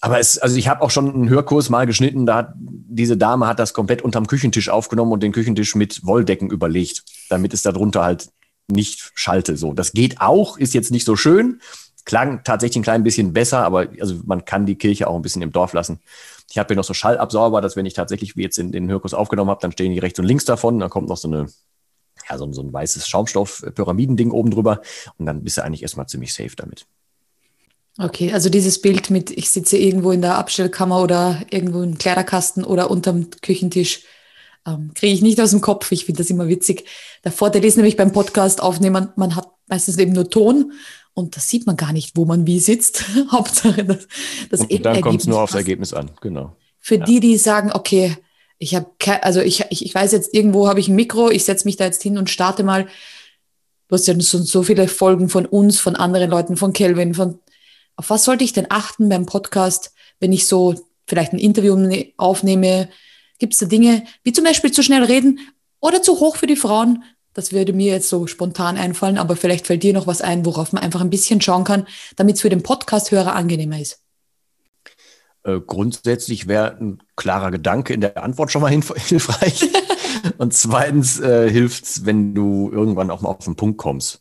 Aber 0.00 0.18
es, 0.18 0.36
also 0.36 0.56
ich 0.56 0.66
habe 0.66 0.82
auch 0.82 0.90
schon 0.90 1.14
einen 1.14 1.28
Hörkurs 1.28 1.70
mal 1.70 1.86
geschnitten, 1.86 2.26
da 2.26 2.36
hat 2.36 2.54
diese 2.56 3.16
Dame 3.16 3.46
hat 3.46 3.60
das 3.60 3.74
komplett 3.74 4.02
unterm 4.02 4.26
Küchentisch 4.26 4.68
aufgenommen 4.70 5.12
und 5.12 5.22
den 5.22 5.30
Küchentisch 5.30 5.76
mit 5.76 6.04
Wolldecken 6.04 6.50
überlegt, 6.50 7.04
damit 7.30 7.54
es 7.54 7.62
darunter 7.62 8.02
halt 8.02 8.28
nicht 8.66 9.12
schalte. 9.14 9.56
So, 9.56 9.72
das 9.72 9.92
geht 9.92 10.20
auch, 10.20 10.58
ist 10.58 10.74
jetzt 10.74 10.90
nicht 10.90 11.04
so 11.04 11.14
schön, 11.14 11.60
klang 12.04 12.42
tatsächlich 12.42 12.80
ein 12.80 12.82
klein 12.82 13.04
bisschen 13.04 13.32
besser, 13.32 13.62
aber 13.62 13.86
also 14.00 14.16
man 14.24 14.44
kann 14.44 14.66
die 14.66 14.76
Kirche 14.76 15.06
auch 15.06 15.14
ein 15.14 15.22
bisschen 15.22 15.42
im 15.42 15.52
Dorf 15.52 15.74
lassen. 15.74 16.00
Ich 16.50 16.58
habe 16.58 16.68
hier 16.68 16.76
noch 16.76 16.84
so 16.84 16.94
Schallabsorber, 16.94 17.60
dass 17.60 17.76
wenn 17.76 17.86
ich 17.86 17.94
tatsächlich 17.94 18.36
wie 18.36 18.42
jetzt 18.42 18.58
in 18.58 18.72
den 18.72 18.88
Hörkurs 18.88 19.14
aufgenommen 19.14 19.50
habe, 19.50 19.60
dann 19.60 19.72
stehen 19.72 19.92
die 19.92 19.98
rechts 19.98 20.18
und 20.18 20.24
links 20.24 20.44
davon. 20.44 20.78
Dann 20.78 20.90
kommt 20.90 21.08
noch 21.08 21.16
so 21.16 21.28
eine 21.28 21.48
ja, 22.28 22.38
so, 22.38 22.50
so 22.52 22.62
ein 22.62 22.72
weißes 22.72 23.08
Schaumstoff-Pyramidending 23.08 24.30
oben 24.30 24.50
drüber 24.50 24.80
und 25.18 25.26
dann 25.26 25.44
bist 25.44 25.56
du 25.56 25.64
eigentlich 25.64 25.82
erstmal 25.82 26.06
ziemlich 26.06 26.32
safe 26.32 26.56
damit. 26.56 26.86
Okay, 27.98 28.32
also 28.32 28.48
dieses 28.48 28.80
Bild 28.80 29.10
mit, 29.10 29.30
ich 29.30 29.50
sitze 29.50 29.76
irgendwo 29.76 30.12
in 30.12 30.22
der 30.22 30.36
Abstellkammer 30.36 31.02
oder 31.02 31.42
irgendwo 31.50 31.82
im 31.82 31.98
Kleiderkasten 31.98 32.64
oder 32.64 32.90
unterm 32.90 33.28
Küchentisch, 33.42 34.04
ähm, 34.66 34.92
kriege 34.94 35.12
ich 35.12 35.22
nicht 35.22 35.40
aus 35.40 35.50
dem 35.50 35.60
Kopf. 35.60 35.90
Ich 35.90 36.04
finde 36.04 36.18
das 36.18 36.30
immer 36.30 36.46
witzig. 36.46 36.84
Der 37.24 37.32
Vorteil 37.32 37.64
ist 37.64 37.76
nämlich 37.76 37.96
beim 37.96 38.12
Podcast 38.12 38.62
aufnehmen, 38.62 39.08
man 39.16 39.34
hat 39.34 39.48
meistens 39.66 39.98
eben 39.98 40.12
nur 40.12 40.30
Ton 40.30 40.72
und 41.14 41.36
das 41.36 41.48
sieht 41.48 41.66
man 41.66 41.76
gar 41.76 41.92
nicht, 41.92 42.16
wo 42.16 42.24
man 42.24 42.46
wie 42.46 42.60
sitzt. 42.60 43.04
Hauptsache, 43.30 43.84
das, 43.84 44.06
das 44.50 44.60
und 44.60 44.84
dann 44.84 45.00
kommt 45.00 45.20
es 45.20 45.26
nur 45.26 45.40
aufs 45.42 45.54
Ergebnis 45.54 45.92
an, 45.92 46.10
genau. 46.20 46.56
Für 46.78 46.96
ja. 46.96 47.04
die, 47.04 47.20
die 47.20 47.36
sagen, 47.36 47.72
okay, 47.72 48.16
ich 48.58 48.74
habe, 48.74 48.90
also 49.22 49.40
ich, 49.40 49.64
ich, 49.70 49.84
ich 49.84 49.94
weiß 49.94 50.12
jetzt, 50.12 50.34
irgendwo 50.34 50.68
habe 50.68 50.80
ich 50.80 50.88
ein 50.88 50.96
Mikro, 50.96 51.30
ich 51.30 51.44
setze 51.44 51.66
mich 51.66 51.76
da 51.76 51.84
jetzt 51.84 52.02
hin 52.02 52.18
und 52.18 52.30
starte 52.30 52.64
mal. 52.64 52.86
Du 53.88 53.94
hast 53.94 54.06
ja 54.06 54.14
so, 54.18 54.38
so 54.38 54.62
viele 54.62 54.88
Folgen 54.88 55.28
von 55.28 55.46
uns, 55.46 55.80
von 55.80 55.96
anderen 55.96 56.30
Leuten, 56.30 56.56
von 56.56 56.72
Kelvin, 56.72 57.14
von, 57.14 57.38
auf 57.96 58.10
was 58.10 58.24
sollte 58.24 58.44
ich 58.44 58.52
denn 58.52 58.66
achten 58.68 59.08
beim 59.08 59.26
Podcast, 59.26 59.92
wenn 60.20 60.32
ich 60.32 60.46
so 60.46 60.74
vielleicht 61.06 61.32
ein 61.32 61.38
Interview 61.38 61.74
ne, 61.76 62.12
aufnehme? 62.16 62.88
Gibt 63.38 63.54
es 63.54 63.60
da 63.60 63.66
Dinge, 63.66 64.04
wie 64.24 64.32
zum 64.32 64.44
Beispiel 64.44 64.72
zu 64.72 64.82
schnell 64.82 65.04
reden 65.04 65.40
oder 65.80 66.02
zu 66.02 66.20
hoch 66.20 66.36
für 66.36 66.46
die 66.46 66.56
Frauen? 66.56 67.04
Das 67.38 67.52
würde 67.52 67.72
mir 67.72 67.92
jetzt 67.92 68.08
so 68.08 68.26
spontan 68.26 68.76
einfallen, 68.76 69.16
aber 69.16 69.36
vielleicht 69.36 69.68
fällt 69.68 69.84
dir 69.84 69.92
noch 69.92 70.08
was 70.08 70.22
ein, 70.22 70.44
worauf 70.44 70.72
man 70.72 70.82
einfach 70.82 71.02
ein 71.02 71.08
bisschen 71.08 71.40
schauen 71.40 71.62
kann, 71.62 71.86
damit 72.16 72.34
es 72.34 72.42
für 72.42 72.48
den 72.48 72.64
Podcast-Hörer 72.64 73.32
angenehmer 73.32 73.78
ist. 73.78 74.02
Äh, 75.44 75.60
grundsätzlich 75.64 76.48
wäre 76.48 76.76
ein 76.80 76.98
klarer 77.14 77.52
Gedanke 77.52 77.94
in 77.94 78.00
der 78.00 78.20
Antwort 78.20 78.50
schon 78.50 78.62
mal 78.62 78.72
hilfreich. 78.96 79.70
Und 80.38 80.52
zweitens 80.52 81.20
äh, 81.20 81.48
hilft 81.48 81.84
es, 81.84 82.04
wenn 82.04 82.34
du 82.34 82.72
irgendwann 82.72 83.08
auch 83.08 83.20
mal 83.20 83.28
auf 83.28 83.44
den 83.44 83.54
Punkt 83.54 83.78
kommst. 83.78 84.20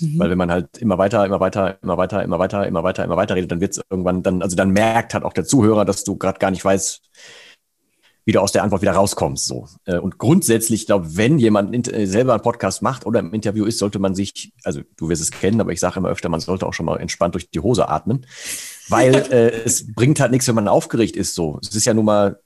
Mhm. 0.00 0.18
Weil 0.18 0.30
wenn 0.30 0.38
man 0.38 0.50
halt 0.50 0.78
immer 0.78 0.96
weiter, 0.96 1.26
immer 1.26 1.40
weiter, 1.40 1.76
immer 1.82 1.98
weiter, 1.98 2.22
immer 2.22 2.38
weiter, 2.38 2.66
immer 2.66 2.82
weiter, 2.82 3.04
immer 3.04 3.18
weiter 3.18 3.34
redet, 3.34 3.52
dann 3.52 3.60
wird 3.60 3.72
es 3.72 3.82
irgendwann 3.90 4.22
dann, 4.22 4.40
also 4.40 4.56
dann 4.56 4.70
merkt 4.70 5.12
halt 5.12 5.24
auch 5.24 5.34
der 5.34 5.44
Zuhörer, 5.44 5.84
dass 5.84 6.02
du 6.02 6.16
gerade 6.16 6.38
gar 6.38 6.50
nicht 6.50 6.64
weißt, 6.64 7.02
wie 8.24 8.32
du 8.32 8.40
aus 8.40 8.52
der 8.52 8.62
Antwort 8.62 8.82
wieder 8.82 8.92
rauskommst. 8.92 9.46
So. 9.46 9.68
Äh, 9.84 9.98
und 9.98 10.18
grundsätzlich, 10.18 10.82
ich 10.82 10.86
glaube, 10.86 11.16
wenn 11.16 11.38
jemand 11.38 11.92
äh, 11.92 12.06
selber 12.06 12.32
einen 12.34 12.42
Podcast 12.42 12.82
macht 12.82 13.06
oder 13.06 13.20
im 13.20 13.34
Interview 13.34 13.64
ist, 13.64 13.78
sollte 13.78 13.98
man 13.98 14.14
sich, 14.14 14.52
also 14.64 14.80
du 14.96 15.08
wirst 15.08 15.22
es 15.22 15.30
kennen, 15.30 15.60
aber 15.60 15.72
ich 15.72 15.80
sage 15.80 15.98
immer 15.98 16.08
öfter, 16.08 16.28
man 16.28 16.40
sollte 16.40 16.66
auch 16.66 16.74
schon 16.74 16.86
mal 16.86 16.98
entspannt 16.98 17.34
durch 17.34 17.50
die 17.50 17.60
Hose 17.60 17.88
atmen. 17.88 18.26
Weil 18.88 19.14
äh, 19.30 19.50
es 19.64 19.92
bringt 19.92 20.20
halt 20.20 20.32
nichts, 20.32 20.48
wenn 20.48 20.54
man 20.54 20.68
aufgeregt 20.68 21.16
ist. 21.16 21.34
So. 21.34 21.58
Es 21.62 21.74
ist 21.74 21.84
ja 21.84 21.92
nun 21.92 22.06
mal, 22.06 22.40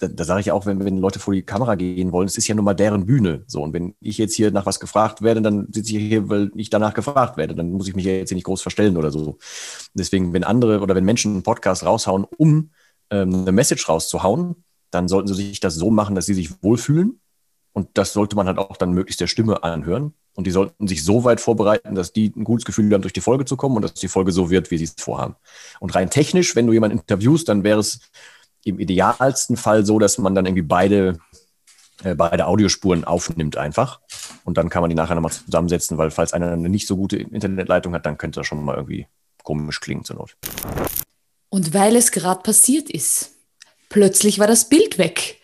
da, 0.00 0.08
da 0.08 0.24
sage 0.24 0.40
ich 0.40 0.50
auch, 0.50 0.66
wenn, 0.66 0.84
wenn 0.84 0.98
Leute 0.98 1.20
vor 1.20 1.32
die 1.32 1.42
Kamera 1.42 1.76
gehen 1.76 2.10
wollen, 2.10 2.26
es 2.26 2.36
ist 2.36 2.48
ja 2.48 2.56
nun 2.56 2.64
mal 2.64 2.74
deren 2.74 3.06
Bühne. 3.06 3.44
So. 3.46 3.62
Und 3.62 3.72
wenn 3.72 3.94
ich 4.00 4.18
jetzt 4.18 4.34
hier 4.34 4.50
nach 4.50 4.66
was 4.66 4.80
gefragt 4.80 5.22
werde, 5.22 5.42
dann 5.42 5.68
sitze 5.70 5.96
ich 5.96 6.02
hier, 6.02 6.28
weil 6.28 6.50
ich 6.56 6.70
danach 6.70 6.94
gefragt 6.94 7.36
werde. 7.36 7.54
Dann 7.54 7.70
muss 7.70 7.86
ich 7.86 7.94
mich 7.94 8.04
ja 8.04 8.12
jetzt 8.12 8.30
hier 8.30 8.36
nicht 8.36 8.44
groß 8.44 8.62
verstellen 8.62 8.96
oder 8.96 9.12
so. 9.12 9.38
Deswegen, 9.94 10.32
wenn 10.32 10.42
andere 10.42 10.80
oder 10.80 10.96
wenn 10.96 11.04
Menschen 11.04 11.34
einen 11.34 11.42
Podcast 11.44 11.84
raushauen, 11.84 12.24
um 12.36 12.70
ähm, 13.10 13.34
eine 13.34 13.52
Message 13.52 13.88
rauszuhauen, 13.88 14.64
dann 14.90 15.08
sollten 15.08 15.28
sie 15.28 15.34
sich 15.34 15.60
das 15.60 15.74
so 15.74 15.90
machen, 15.90 16.14
dass 16.14 16.26
sie 16.26 16.34
sich 16.34 16.62
wohlfühlen. 16.62 17.20
Und 17.72 17.88
das 17.94 18.12
sollte 18.12 18.36
man 18.36 18.46
halt 18.46 18.58
auch 18.58 18.76
dann 18.76 18.92
möglichst 18.92 19.20
der 19.20 19.28
Stimme 19.28 19.62
anhören. 19.62 20.14
Und 20.34 20.46
die 20.46 20.50
sollten 20.50 20.88
sich 20.88 21.04
so 21.04 21.24
weit 21.24 21.40
vorbereiten, 21.40 21.94
dass 21.94 22.12
die 22.12 22.32
ein 22.36 22.44
gutes 22.44 22.64
Gefühl 22.64 22.92
haben, 22.92 23.02
durch 23.02 23.12
die 23.12 23.20
Folge 23.20 23.44
zu 23.44 23.56
kommen 23.56 23.76
und 23.76 23.82
dass 23.82 23.94
die 23.94 24.08
Folge 24.08 24.32
so 24.32 24.50
wird, 24.50 24.70
wie 24.70 24.78
sie 24.78 24.84
es 24.84 24.94
vorhaben. 24.98 25.36
Und 25.80 25.94
rein 25.94 26.10
technisch, 26.10 26.56
wenn 26.56 26.66
du 26.66 26.72
jemanden 26.72 26.98
interviewst, 26.98 27.48
dann 27.48 27.64
wäre 27.64 27.80
es 27.80 28.00
im 28.64 28.78
idealsten 28.78 29.56
Fall 29.56 29.84
so, 29.84 29.98
dass 29.98 30.18
man 30.18 30.34
dann 30.34 30.46
irgendwie 30.46 30.62
beide, 30.62 31.18
äh, 32.02 32.14
beide 32.14 32.46
Audiospuren 32.46 33.04
aufnimmt 33.04 33.56
einfach. 33.56 34.00
Und 34.44 34.56
dann 34.56 34.68
kann 34.68 34.82
man 34.82 34.90
die 34.90 34.96
nachher 34.96 35.14
nochmal 35.14 35.32
zusammensetzen, 35.32 35.98
weil 35.98 36.10
falls 36.10 36.32
einer 36.32 36.52
eine 36.52 36.68
nicht 36.68 36.86
so 36.86 36.96
gute 36.96 37.16
Internetleitung 37.16 37.94
hat, 37.94 38.06
dann 38.06 38.18
könnte 38.18 38.40
das 38.40 38.46
schon 38.46 38.64
mal 38.64 38.76
irgendwie 38.76 39.06
komisch 39.42 39.80
klingen 39.80 40.04
zur 40.04 40.16
Not. 40.16 40.36
Und 41.48 41.74
weil 41.74 41.96
es 41.96 42.12
gerade 42.12 42.42
passiert 42.42 42.90
ist, 42.90 43.32
plötzlich 43.90 44.38
war 44.38 44.46
das 44.46 44.70
Bild 44.70 44.96
weg. 44.96 45.40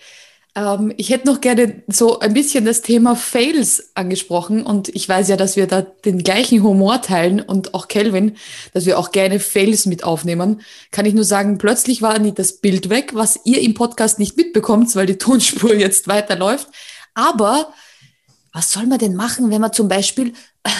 Ähm, 0.55 0.95
ich 0.97 1.11
hätte 1.11 1.27
noch 1.27 1.43
gerne 1.43 1.83
so 1.87 2.19
ein 2.21 2.33
bisschen 2.33 2.65
das 2.65 2.81
Thema 2.81 3.15
Fails 3.15 3.91
angesprochen 3.95 4.63
und 4.63 4.89
ich 4.89 5.07
weiß 5.07 5.29
ja, 5.29 5.37
dass 5.37 5.57
wir 5.57 5.67
da 5.67 5.83
den 5.83 6.23
gleichen 6.23 6.63
Humor 6.63 7.03
teilen 7.03 7.41
und 7.41 7.75
auch 7.75 7.89
Kelvin, 7.89 8.37
dass 8.73 8.87
wir 8.87 8.99
auch 8.99 9.13
gerne 9.13 9.39
Fails 9.39 9.85
mit 9.85 10.03
aufnehmen. 10.03 10.63
Kann 10.91 11.05
ich 11.05 11.13
nur 11.13 11.25
sagen, 11.25 11.59
plötzlich 11.59 12.01
war 12.01 12.19
nicht 12.19 12.39
das 12.39 12.55
Bild 12.55 12.89
weg, 12.89 13.11
was 13.15 13.41
ihr 13.45 13.61
im 13.61 13.75
Podcast 13.75 14.19
nicht 14.19 14.39
mitbekommt, 14.39 14.97
weil 14.97 15.07
die 15.07 15.19
Tonspur 15.19 15.75
jetzt 15.75 16.09
weiterläuft. 16.09 16.69
Aber 17.13 17.73
was 18.53 18.73
soll 18.73 18.87
man 18.87 18.99
denn 18.99 19.15
machen, 19.15 19.51
wenn 19.51 19.61
man 19.61 19.75
zum 19.75 19.89
Beispiel 19.89 20.33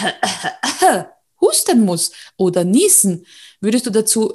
husten 1.39 1.85
muss 1.85 2.11
oder 2.35 2.63
niesen? 2.63 3.27
Würdest 3.61 3.85
du 3.85 3.91
dazu 3.91 4.33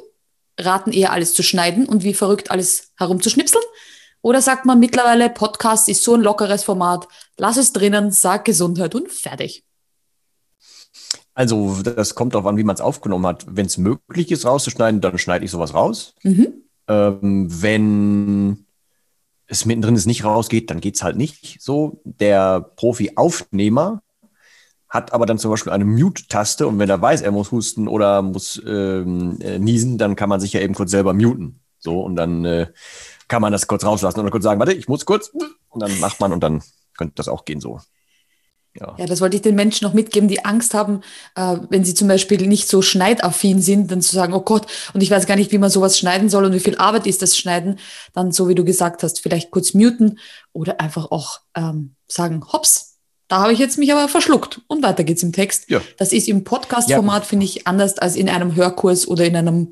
raten, 0.59 0.92
eher 0.92 1.12
alles 1.12 1.35
zu 1.35 1.42
schneiden 1.42 1.87
und 1.87 2.04
wie 2.04 2.14
verrückt 2.14 2.50
alles 2.50 2.92
herumzuschnipseln? 2.97 3.64
Oder 4.21 4.40
sagt 4.40 4.66
man 4.66 4.78
mittlerweile, 4.78 5.30
Podcast 5.30 5.88
ist 5.88 6.04
so 6.04 6.14
ein 6.14 6.23
lockeres 6.23 6.62
Format, 6.64 7.09
lass 7.38 7.56
es 7.56 7.73
drinnen, 7.73 8.12
sag 8.12 8.44
Gesundheit 8.44 8.94
und 8.94 9.11
fertig? 9.11 9.64
Also, 11.35 11.82
das 11.82 12.14
kommt 12.14 12.35
darauf 12.35 12.47
an, 12.47 12.56
wie 12.56 12.64
man 12.64 12.75
es 12.75 12.80
aufgenommen 12.80 13.26
hat. 13.26 13.47
Wenn 13.49 13.66
es 13.66 13.78
möglich 13.78 14.30
ist, 14.30 14.44
rauszuschneiden, 14.44 15.00
dann 15.00 15.18
schneide 15.18 15.44
ich 15.44 15.50
sowas 15.50 15.75
raus. 15.75 16.14
Mhm. 16.23 16.52
Ähm, 16.88 17.47
wenn 17.49 18.66
es 19.47 19.64
mittendrin 19.64 19.97
ist, 19.97 20.06
nicht 20.06 20.25
rausgeht, 20.25 20.71
dann 20.71 20.80
geht 20.80 20.97
es 20.97 21.02
halt 21.02 21.16
nicht 21.16 21.61
so. 21.61 22.00
Der 22.04 22.61
Profi-Aufnehmer 22.61 24.02
hat 24.93 25.15
aber 25.15 25.25
dann 25.25 25.39
zum 25.39 25.51
Beispiel 25.51 25.73
eine 25.73 25.87
Mute-Taste 25.87 26.67
und 26.67 26.79
wenn 26.79 26.91
er 26.91 27.01
weiß, 27.01 27.23
er 27.23 27.33
muss 27.33 27.51
husten 27.51 27.89
oder 27.89 28.21
muss 28.21 28.61
ähm, 28.67 29.39
äh, 29.41 29.59
niesen, 29.59 29.97
dann 29.97 30.17
kann 30.17 30.29
man 30.29 30.39
sich 30.39 30.53
ja 30.53 30.61
eben 30.61 30.75
kurz 30.75 30.91
selber 30.91 31.15
muten. 31.15 31.61
So, 31.79 32.03
und 32.03 32.15
dann 32.15 32.45
äh, 32.45 32.67
kann 33.27 33.41
man 33.41 33.53
das 33.53 33.67
kurz 33.67 33.87
rauslassen 33.87 34.21
oder 34.21 34.31
kurz 34.31 34.45
sagen, 34.45 34.61
warte, 34.61 34.75
ich 34.75 34.89
muss 34.89 35.07
kurz 35.07 35.33
und 35.71 35.81
dann 35.81 35.99
macht 35.99 36.21
man 36.21 36.31
und 36.31 36.41
dann 36.43 36.63
könnte 36.99 37.15
das 37.17 37.29
auch 37.29 37.47
gehen 37.47 37.59
so. 37.59 37.81
Ja. 38.79 38.95
ja, 38.99 39.07
das 39.07 39.23
wollte 39.23 39.37
ich 39.37 39.43
den 39.43 39.55
Menschen 39.55 39.87
noch 39.87 39.95
mitgeben, 39.95 40.29
die 40.29 40.45
Angst 40.45 40.75
haben, 40.75 41.01
äh, 41.37 41.57
wenn 41.71 41.85
sie 41.85 41.95
zum 41.95 42.09
Beispiel 42.09 42.47
nicht 42.47 42.69
so 42.69 42.83
schneidaffin 42.83 43.63
sind, 43.63 43.91
dann 43.91 44.03
zu 44.03 44.15
sagen, 44.15 44.35
oh 44.35 44.41
Gott, 44.41 44.67
und 44.93 45.03
ich 45.03 45.11
weiß 45.11 45.27
gar 45.27 45.37
nicht, 45.37 45.53
wie 45.53 45.59
man 45.59 45.71
sowas 45.71 45.99
schneiden 45.99 46.29
soll 46.29 46.45
und 46.45 46.53
wie 46.53 46.61
viel 46.61 46.77
Arbeit 46.77 47.07
ist 47.07 47.23
das 47.23 47.37
Schneiden, 47.37 47.79
dann 48.13 48.31
so 48.31 48.49
wie 48.49 48.55
du 48.55 48.65
gesagt 48.65 49.03
hast, 49.03 49.21
vielleicht 49.21 49.51
kurz 49.51 49.73
muten 49.73 50.19
oder 50.53 50.81
einfach 50.81 51.11
auch 51.11 51.41
ähm, 51.55 51.97
sagen, 52.09 52.45
hops, 52.53 52.92
da 53.29 53.43
habe 53.43 53.52
ich 53.52 53.59
jetzt 53.59 53.79
mich 53.79 53.93
aber 53.93 54.09
verschluckt 54.09 54.61
und 54.67 54.83
weiter 54.83 55.05
geht's 55.05 55.23
im 55.23 55.33
Text. 55.33 55.71
Ja. 55.71 55.81
Das 55.99 56.12
ist 56.12 56.29
im 56.29 56.45
Podcast-Format, 56.45 57.23
ja. 57.23 57.29
finde 57.29 57.45
ich, 57.45 57.67
anders 57.67 57.99
als 57.99 58.17
in 58.17 58.29
einem 58.29 58.55
Hörkurs 58.55 59.09
oder 59.09 59.25
in 59.25 59.37
einem 59.37 59.71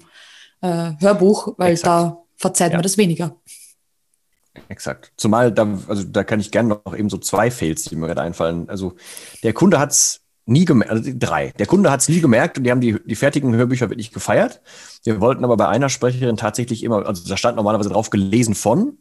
äh, 0.63 0.93
Hörbuch, 0.99 1.55
weil 1.59 1.73
Exakt. 1.73 1.87
da 1.87 2.23
verzeiht 2.37 2.73
ja. 2.73 2.79
man 2.79 2.83
das 2.83 2.97
weniger. 2.97 3.37
Exakt. 4.69 5.13
Zumal 5.17 5.53
da, 5.53 5.79
also 5.89 6.05
da 6.05 6.25
kann 6.25 6.41
ich 6.41 6.51
gerne 6.51 6.81
noch 6.85 6.97
eben 6.97 7.11
so 7.11 7.19
zwei 7.19 7.51
Fails, 7.51 7.85
die 7.85 7.97
mir 7.97 8.07
gerade 8.07 8.23
einfallen. 8.23 8.69
Also 8.69 8.95
der 9.43 9.53
Kunde 9.53 9.79
hat 9.79 9.91
es 9.91 10.21
nie 10.47 10.65
gemerkt, 10.65 10.91
also 10.91 11.11
drei. 11.15 11.53
Der 11.59 11.67
Kunde 11.67 11.91
hat 11.91 12.01
es 12.01 12.09
nie 12.09 12.21
gemerkt 12.21 12.59
und 12.59 12.65
die 12.65 12.71
haben 12.71 12.81
die, 12.81 12.97
die 13.05 13.15
fertigen 13.15 13.55
Hörbücher 13.55 13.89
wirklich 13.91 14.11
gefeiert. 14.11 14.61
Wir 15.05 15.21
wollten 15.21 15.45
aber 15.45 15.57
bei 15.57 15.69
einer 15.69 15.89
Sprecherin 15.89 16.37
tatsächlich 16.37 16.83
immer, 16.83 17.07
also 17.07 17.29
da 17.29 17.37
stand 17.37 17.57
normalerweise 17.57 17.91
drauf 17.91 18.11
gelesen 18.11 18.55
von 18.55 18.99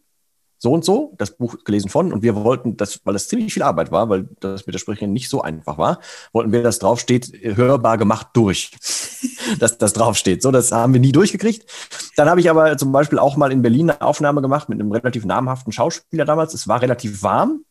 so 0.60 0.74
und 0.74 0.84
so, 0.84 1.13
das 1.18 1.38
Buch 1.38 1.63
gelesen 1.63 1.89
von, 1.89 2.12
und 2.12 2.22
wir 2.22 2.36
wollten 2.36 2.75
das, 2.75 3.00
weil 3.06 3.13
das 3.13 3.30
ziemlich 3.30 3.54
viel 3.54 3.63
Arbeit 3.63 3.92
war, 3.92 4.10
weil 4.10 4.28
das 4.42 4.68
mit 4.68 4.74
der 4.74 4.80
Sprecherin 4.80 5.13
nicht 5.13 5.30
so 5.30 5.42
einfach 5.42 5.78
war, 5.78 6.00
wollten 6.34 6.51
wir, 6.51 6.62
dass 6.62 6.80
draufsteht, 6.80 7.32
hörbar 7.42 7.98
gemacht 7.98 8.28
durch. 8.34 8.72
dass 9.60 9.78
das 9.78 9.94
draufsteht. 9.94 10.42
So, 10.42 10.51
das 10.51 10.72
haben 10.72 10.94
wir 10.94 11.00
nie 11.00 11.13
durchgekriegt. 11.13 11.66
Dann 12.18 12.30
habe 12.30 12.42
ich 12.42 12.50
aber 12.50 12.78
zum 12.78 12.92
Beispiel 12.92 13.20
auch 13.20 13.38
mal 13.38 13.51
in 13.51 13.62
Berlin 13.62 13.89
eine 13.89 14.01
Aufnahme 14.01 14.42
gemacht 14.42 14.70
mit 14.70 14.80
einem 14.80 14.92
relativ 14.92 15.25
namhaften 15.25 15.72
Schauspieler 15.72 16.25
damals. 16.25 16.54
Es 16.54 16.68
war 16.68 16.82
relativ 16.82 17.24
warm. 17.24 17.63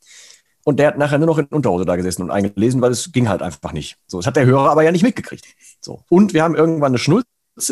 Und 0.65 0.79
der 0.79 0.89
hat 0.89 0.99
nachher 0.99 1.19
nur 1.19 1.29
noch 1.29 1.39
in 1.39 1.47
Unterhose 1.47 1.85
da 1.85 1.97
gesessen 1.97 2.23
und 2.23 2.31
eingelesen, 2.31 2.83
weil 2.83 2.91
es 2.91 3.13
ging 3.13 3.29
halt 3.29 3.43
einfach 3.43 3.73
nicht. 3.73 3.97
So, 4.07 4.19
das 4.19 4.27
hat 4.27 4.37
der 4.37 4.47
Hörer 4.47 4.71
aber 4.71 4.83
ja 4.83 4.93
nicht 4.93 5.03
mitgekriegt. 5.03 5.45
So. 5.81 6.03
Und 6.09 6.35
wir 6.35 6.43
haben 6.43 6.55
irgendwann 6.55 6.91
eine 6.91 6.99
Schnulze 6.99 7.27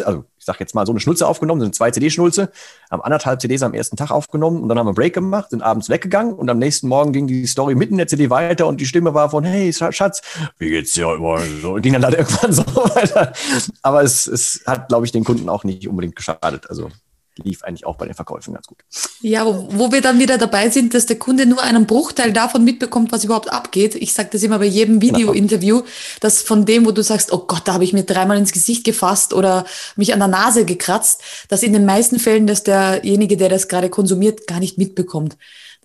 also 0.05 0.25
sag 0.47 0.61
jetzt 0.61 0.75
mal 0.75 0.87
so 0.87 0.93
eine 0.93 1.01
Schnulze 1.01 1.27
aufgenommen, 1.27 1.61
sind 1.61 1.75
zwei 1.75 1.91
CD-Schnulze, 1.91 2.51
haben 2.91 3.03
anderthalb 3.03 3.41
CDs 3.41 3.63
am 3.63 3.75
ersten 3.75 3.97
Tag 3.97 4.11
aufgenommen 4.11 4.63
und 4.63 4.69
dann 4.69 4.79
haben 4.79 4.87
wir 4.87 4.91
einen 4.91 4.97
Break 4.97 5.13
gemacht, 5.13 5.51
sind 5.51 5.63
abends 5.63 5.89
weggegangen 5.91 6.35
und 6.35 6.49
am 6.49 6.59
nächsten 6.59 6.89
Morgen 6.89 7.13
ging 7.13 7.27
die 7.27 7.47
Story 7.47 7.75
mitten 7.75 7.95
in 7.95 7.99
der 7.99 8.07
CD 8.07 8.31
weiter 8.31 8.67
und 8.67 8.81
die 8.81 8.87
Stimme 8.87 9.13
war 9.13 9.29
von, 9.31 9.45
hey 9.45 9.73
Schatz, 9.73 10.23
wie 10.59 10.71
geht's 10.71 10.93
dir 10.93 11.09
heute 11.09 11.21
Morgen? 11.21 11.61
So, 11.61 11.75
ging 11.75 11.93
dann 11.93 12.05
halt 12.05 12.15
irgendwann 12.19 12.53
so 12.53 12.65
weiter. 12.65 13.33
Aber 13.83 14.03
es, 14.03 14.27
es 14.27 14.63
hat, 14.67 14.89
glaube 14.89 15.05
ich, 15.05 15.13
den 15.13 15.25
Kunden 15.25 15.49
auch 15.49 15.65
nicht 15.65 15.87
unbedingt 15.89 16.17
geschadet. 16.17 16.71
Also 16.71 16.91
lief 17.39 17.63
eigentlich 17.63 17.87
auch 17.87 17.97
bei 17.97 18.07
den 18.07 18.15
Verkäufen 18.15 18.55
ganz 18.55 18.67
gut. 18.67 18.79
Ja, 19.21 19.47
wo, 19.47 19.69
wo 19.71 19.93
wir 19.93 20.01
dann 20.01 20.19
wieder 20.19 20.39
dabei 20.39 20.71
sind, 20.71 20.95
dass 20.95 21.07
der 21.07 21.19
Kunde 21.19 21.47
nur 21.47 21.63
einen 21.63 21.87
Bruchteil 21.87 22.33
davon 22.33 22.65
mitbekommt, 22.65 23.13
was 23.13 23.25
überhaupt 23.25 23.53
abgeht. 23.53 23.95
Ich 23.95 24.13
sage 24.13 24.31
das 24.33 24.43
immer 24.43 24.59
bei 24.59 24.67
jedem 24.67 25.01
genau. 25.01 25.19
Video-Interview, 25.19 25.83
dass 26.21 26.43
von 26.43 26.65
dem, 26.65 26.87
wo 26.87 26.93
du 26.93 27.03
sagst, 27.03 27.33
oh 27.33 27.45
Gott, 27.47 27.63
da 27.67 27.75
habe 27.75 27.85
ich 27.85 27.93
mir 27.93 28.05
dreimal 28.05 28.39
ins 28.39 28.53
Gesicht 28.53 28.85
gefasst 28.85 29.35
oder 29.35 29.67
mich 29.97 30.13
an 30.13 30.19
der 30.19 30.29
Nase 30.29 30.65
gekratzt, 30.65 31.23
dass 31.49 31.63
in 31.63 31.73
den 31.73 31.85
meisten 31.85 32.19
Fällen, 32.19 32.47
dass 32.47 32.63
derjenige, 32.63 33.37
der 33.37 33.49
das 33.49 33.69
gerade 33.69 33.91
konsumiert, 33.91 34.47
gar 34.47 34.61
nicht 34.61 34.79
mitbekommt. 34.79 35.37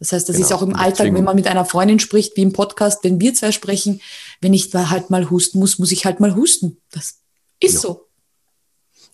Das 0.01 0.13
heißt, 0.13 0.27
das 0.27 0.37
genau. 0.37 0.47
ist 0.47 0.53
auch 0.53 0.63
im 0.63 0.75
Alltag, 0.75 1.13
wenn 1.13 1.23
man 1.23 1.35
mit 1.35 1.45
einer 1.45 1.63
Freundin 1.63 1.99
spricht, 1.99 2.35
wie 2.35 2.41
im 2.41 2.53
Podcast, 2.53 3.03
wenn 3.03 3.21
wir 3.21 3.35
zwei 3.35 3.51
sprechen, 3.51 4.01
wenn 4.39 4.51
ich 4.51 4.71
da 4.71 4.89
halt 4.89 5.11
mal 5.11 5.29
husten 5.29 5.59
muss, 5.59 5.77
muss 5.77 5.91
ich 5.91 6.05
halt 6.05 6.19
mal 6.19 6.35
husten. 6.35 6.77
Das 6.89 7.19
ist 7.59 7.75
jo. 7.75 7.79
so. 7.81 8.10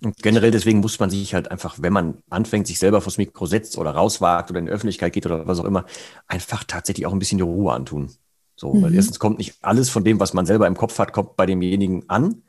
Und 0.03 0.15
generell 0.17 0.51
deswegen 0.51 0.79
muss 0.79 0.99
man 0.99 1.09
sich 1.09 1.33
halt 1.33 1.49
einfach, 1.49 1.77
wenn 1.81 1.93
man 1.93 2.19
anfängt, 2.29 2.67
sich 2.67 2.77
selber 2.77 3.01
vors 3.01 3.17
Mikro 3.17 3.45
setzt 3.47 3.77
oder 3.77 3.91
rauswagt 3.91 4.51
oder 4.51 4.59
in 4.59 4.67
die 4.67 4.71
Öffentlichkeit 4.71 5.13
geht 5.13 5.25
oder 5.25 5.47
was 5.47 5.59
auch 5.59 5.65
immer, 5.65 5.85
einfach 6.27 6.63
tatsächlich 6.63 7.07
auch 7.07 7.13
ein 7.13 7.19
bisschen 7.19 7.39
die 7.39 7.43
Ruhe 7.43 7.73
antun. 7.73 8.11
So, 8.55 8.73
mhm. 8.73 8.81
weil 8.83 8.95
erstens 8.95 9.19
kommt 9.19 9.37
nicht 9.37 9.55
alles 9.61 9.89
von 9.89 10.03
dem, 10.03 10.19
was 10.19 10.33
man 10.33 10.45
selber 10.45 10.67
im 10.67 10.77
Kopf 10.77 10.99
hat, 10.99 11.13
kommt 11.13 11.35
bei 11.35 11.45
demjenigen 11.45 12.07
an. 12.09 12.43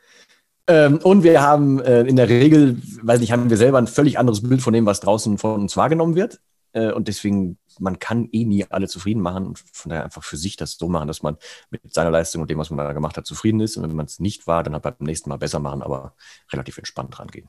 Ähm, 0.67 0.99
und 1.03 1.23
wir 1.23 1.41
haben 1.41 1.81
äh, 1.81 2.03
in 2.03 2.17
der 2.17 2.29
Regel, 2.29 2.81
weiß 3.03 3.21
nicht, 3.21 3.33
haben 3.33 3.49
wir 3.49 3.57
selber 3.57 3.79
ein 3.79 3.87
völlig 3.87 4.19
anderes 4.19 4.43
Bild 4.43 4.61
von 4.61 4.75
dem, 4.75 4.85
was 4.85 5.01
draußen 5.01 5.39
von 5.39 5.63
uns 5.63 5.77
wahrgenommen 5.77 6.15
wird. 6.15 6.41
Äh, 6.73 6.93
und 6.93 7.09
deswegen, 7.09 7.57
man 7.81 7.99
kann 7.99 8.29
eh 8.33 8.45
nie 8.45 8.65
alle 8.71 8.89
zufrieden 8.89 9.21
machen 9.21 9.47
und 9.47 9.59
von 9.59 9.91
daher 9.91 10.05
einfach 10.05 10.23
für 10.23 10.37
sich 10.37 10.57
das 10.57 10.73
so 10.73 10.89
machen, 10.89 11.09
dass 11.09 11.23
man 11.23 11.37
mit 11.71 11.93
seiner 11.93 12.11
Leistung 12.11 12.43
und 12.43 12.51
dem, 12.51 12.59
was 12.59 12.71
man 12.71 12.79
da 12.79 12.93
gemacht 12.93 13.17
hat, 13.17 13.27
zufrieden 13.27 13.61
ist. 13.61 13.77
Und 13.77 13.83
wenn 13.83 13.97
man 13.97 14.07
es 14.07 14.21
nicht 14.21 14.47
war, 14.47 14.63
dann 14.63 14.75
halt 14.75 14.83
beim 14.83 14.95
nächsten 15.01 15.31
Mal 15.31 15.39
besser 15.39 15.59
machen, 15.59 15.83
aber 15.83 16.15
relativ 16.53 16.79
entspannt 16.79 17.19
rangehen. 17.19 17.49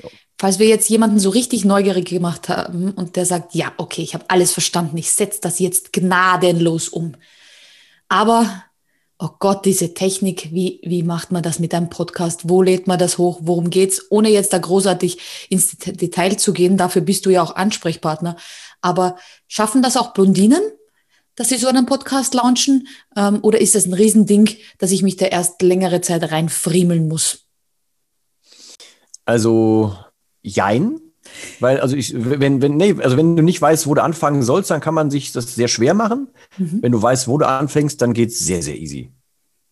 So. 0.00 0.10
Falls 0.38 0.58
wir 0.58 0.68
jetzt 0.68 0.90
jemanden 0.90 1.18
so 1.18 1.30
richtig 1.30 1.64
neugierig 1.64 2.06
gemacht 2.06 2.48
haben 2.48 2.90
und 2.90 3.16
der 3.16 3.24
sagt, 3.24 3.54
ja, 3.54 3.72
okay, 3.78 4.02
ich 4.02 4.14
habe 4.14 4.26
alles 4.28 4.52
verstanden, 4.52 4.98
ich 4.98 5.10
setze 5.10 5.40
das 5.40 5.58
jetzt 5.58 5.92
gnadenlos 5.92 6.88
um. 6.88 7.16
Aber 8.08 8.64
oh 9.18 9.30
Gott, 9.38 9.64
diese 9.64 9.94
Technik, 9.94 10.52
wie, 10.52 10.80
wie 10.82 11.02
macht 11.02 11.32
man 11.32 11.42
das 11.42 11.58
mit 11.58 11.72
einem 11.72 11.88
Podcast? 11.88 12.48
Wo 12.48 12.62
lädt 12.62 12.86
man 12.86 12.98
das 12.98 13.18
hoch? 13.18 13.40
Worum 13.42 13.70
geht's? 13.70 14.06
Ohne 14.10 14.28
jetzt 14.28 14.52
da 14.52 14.58
großartig 14.58 15.48
ins 15.48 15.76
Detail 15.78 16.36
zu 16.36 16.52
gehen, 16.52 16.76
dafür 16.76 17.02
bist 17.02 17.24
du 17.24 17.30
ja 17.30 17.42
auch 17.42 17.56
Ansprechpartner. 17.56 18.36
Aber 18.86 19.16
schaffen 19.48 19.82
das 19.82 19.96
auch 19.96 20.14
Blondinen, 20.14 20.62
dass 21.34 21.48
sie 21.48 21.56
so 21.56 21.66
einen 21.66 21.86
Podcast 21.86 22.34
launchen? 22.34 22.86
Ähm, 23.16 23.40
oder 23.42 23.60
ist 23.60 23.74
das 23.74 23.84
ein 23.86 23.92
Riesending, 23.92 24.48
dass 24.78 24.92
ich 24.92 25.02
mich 25.02 25.16
da 25.16 25.26
erst 25.26 25.60
längere 25.60 26.02
Zeit 26.02 26.30
reinfriemeln 26.30 27.08
muss? 27.08 27.48
Also, 29.24 29.96
jein. 30.40 31.00
Weil, 31.58 31.80
also 31.80 31.96
ich, 31.96 32.14
wenn, 32.14 32.62
wenn, 32.62 32.76
nee, 32.76 32.94
also 33.02 33.16
wenn 33.16 33.34
du 33.34 33.42
nicht 33.42 33.60
weißt, 33.60 33.88
wo 33.88 33.94
du 33.94 34.04
anfangen 34.04 34.44
sollst, 34.44 34.70
dann 34.70 34.80
kann 34.80 34.94
man 34.94 35.10
sich 35.10 35.32
das 35.32 35.56
sehr 35.56 35.66
schwer 35.66 35.94
machen. 35.94 36.28
Mhm. 36.58 36.78
Wenn 36.82 36.92
du 36.92 37.02
weißt, 37.02 37.26
wo 37.26 37.38
du 37.38 37.48
anfängst, 37.48 38.00
dann 38.00 38.12
geht's 38.12 38.38
sehr, 38.38 38.62
sehr 38.62 38.76
easy. 38.76 39.10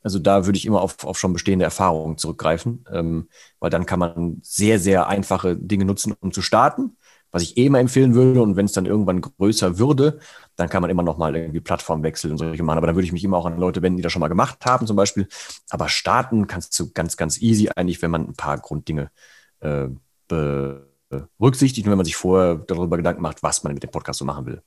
Also 0.02 0.18
da 0.18 0.44
würde 0.44 0.59
ich 0.59 0.66
immer 0.66 0.83
auf, 0.83 1.04
auf 1.04 1.18
schon 1.21 1.33
bestehende 1.33 1.64
Erfahrungen 1.64 2.18
zurückgreifen, 2.18 2.85
ähm, 2.92 3.28
weil 3.61 3.71
dann 3.71 3.87
kann 3.87 4.00
man 4.00 4.38
sehr, 4.42 4.80
sehr 4.80 5.06
einfache 5.06 5.56
Dinge 5.56 5.85
nutzen, 5.85 6.14
um 6.18 6.33
zu 6.33 6.42
starten, 6.42 6.97
was 7.34 7.42
ich 7.42 7.56
eh 7.56 7.66
immer 7.66 7.80
empfehlen 7.80 8.14
würde. 8.14 8.40
Und 8.40 8.54
wenn 8.54 8.66
es 8.66 8.72
dann 8.72 8.86
irgendwann 8.86 9.20
größer 9.20 9.76
würde, 9.76 10.20
dann 10.54 10.68
kann 10.68 10.82
man 10.82 10.90
immer 10.90 11.02
noch 11.02 11.18
mal 11.18 11.34
irgendwie 11.34 11.58
Plattform 11.58 12.04
wechseln 12.04 12.30
und 12.30 12.38
solche 12.38 12.62
machen. 12.62 12.78
Aber 12.78 12.86
dann 12.86 12.94
würde 12.94 13.06
ich 13.06 13.12
mich 13.12 13.24
immer 13.24 13.36
auch 13.36 13.46
an 13.46 13.58
Leute 13.58 13.82
wenden, 13.82 13.96
die 13.96 14.04
das 14.04 14.12
schon 14.12 14.20
mal 14.20 14.28
gemacht 14.28 14.64
haben, 14.64 14.86
zum 14.86 14.94
Beispiel. 14.94 15.26
Aber 15.68 15.88
starten 15.88 16.46
kannst 16.46 16.78
du 16.78 16.92
ganz, 16.92 17.16
ganz 17.16 17.42
easy 17.42 17.70
eigentlich, 17.74 18.00
wenn 18.02 18.12
man 18.12 18.28
ein 18.28 18.34
paar 18.34 18.58
Grunddinge 18.58 19.10
äh, 19.60 19.88
be 20.28 20.86
berücksichtigt, 21.38 21.86
wenn 21.88 21.96
man 21.96 22.04
sich 22.04 22.16
vorher 22.16 22.56
darüber 22.56 22.96
Gedanken 22.96 23.22
macht, 23.22 23.42
was 23.42 23.62
man 23.62 23.74
mit 23.74 23.82
dem 23.84 23.90
Podcast 23.90 24.18
so 24.18 24.24
machen 24.24 24.46
will. 24.46 24.62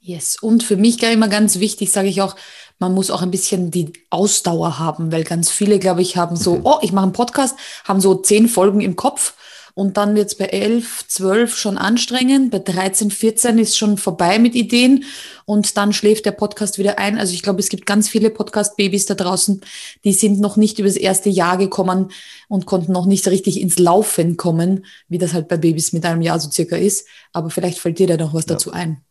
Yes, 0.00 0.36
und 0.40 0.62
für 0.62 0.76
mich 0.76 0.98
gar 0.98 1.10
immer 1.10 1.28
ganz 1.28 1.60
wichtig, 1.60 1.92
sage 1.92 2.08
ich 2.08 2.22
auch, 2.22 2.36
man 2.78 2.94
muss 2.94 3.10
auch 3.10 3.22
ein 3.22 3.30
bisschen 3.30 3.70
die 3.70 3.92
Ausdauer 4.10 4.78
haben, 4.78 5.12
weil 5.12 5.24
ganz 5.24 5.50
viele, 5.50 5.78
glaube 5.78 6.02
ich, 6.02 6.16
haben 6.16 6.36
so, 6.36 6.56
mhm. 6.56 6.60
oh, 6.64 6.78
ich 6.82 6.92
mache 6.92 7.04
einen 7.04 7.12
Podcast, 7.12 7.56
haben 7.84 8.00
so 8.00 8.14
zehn 8.16 8.48
Folgen 8.48 8.80
im 8.80 8.96
Kopf 8.96 9.34
und 9.76 9.98
dann 9.98 10.14
wird 10.16 10.28
es 10.28 10.34
bei 10.34 10.46
11, 10.46 11.06
12 11.06 11.54
schon 11.54 11.76
anstrengend, 11.76 12.50
bei 12.50 12.60
13, 12.60 13.10
14 13.10 13.58
ist 13.58 13.76
schon 13.76 13.98
vorbei 13.98 14.38
mit 14.38 14.54
Ideen 14.54 15.04
und 15.44 15.76
dann 15.76 15.92
schläft 15.92 16.24
der 16.24 16.32
Podcast 16.32 16.78
wieder 16.78 16.98
ein. 16.98 17.18
Also 17.18 17.34
ich 17.34 17.42
glaube, 17.42 17.60
es 17.60 17.68
gibt 17.68 17.84
ganz 17.84 18.08
viele 18.08 18.30
Podcast-Babys 18.30 19.04
da 19.04 19.14
draußen, 19.14 19.60
die 20.02 20.14
sind 20.14 20.40
noch 20.40 20.56
nicht 20.56 20.78
übers 20.78 20.96
erste 20.96 21.28
Jahr 21.28 21.58
gekommen 21.58 22.10
und 22.48 22.64
konnten 22.64 22.92
noch 22.92 23.04
nicht 23.04 23.28
richtig 23.28 23.60
ins 23.60 23.78
Laufen 23.78 24.38
kommen, 24.38 24.86
wie 25.10 25.18
das 25.18 25.34
halt 25.34 25.46
bei 25.46 25.58
Babys 25.58 25.92
mit 25.92 26.06
einem 26.06 26.22
Jahr 26.22 26.40
so 26.40 26.50
circa 26.50 26.76
ist. 26.76 27.06
Aber 27.34 27.50
vielleicht 27.50 27.78
fällt 27.78 27.98
dir 27.98 28.06
da 28.06 28.16
noch 28.16 28.32
was 28.32 28.46
ja. 28.46 28.54
dazu 28.54 28.72
ein. 28.72 29.02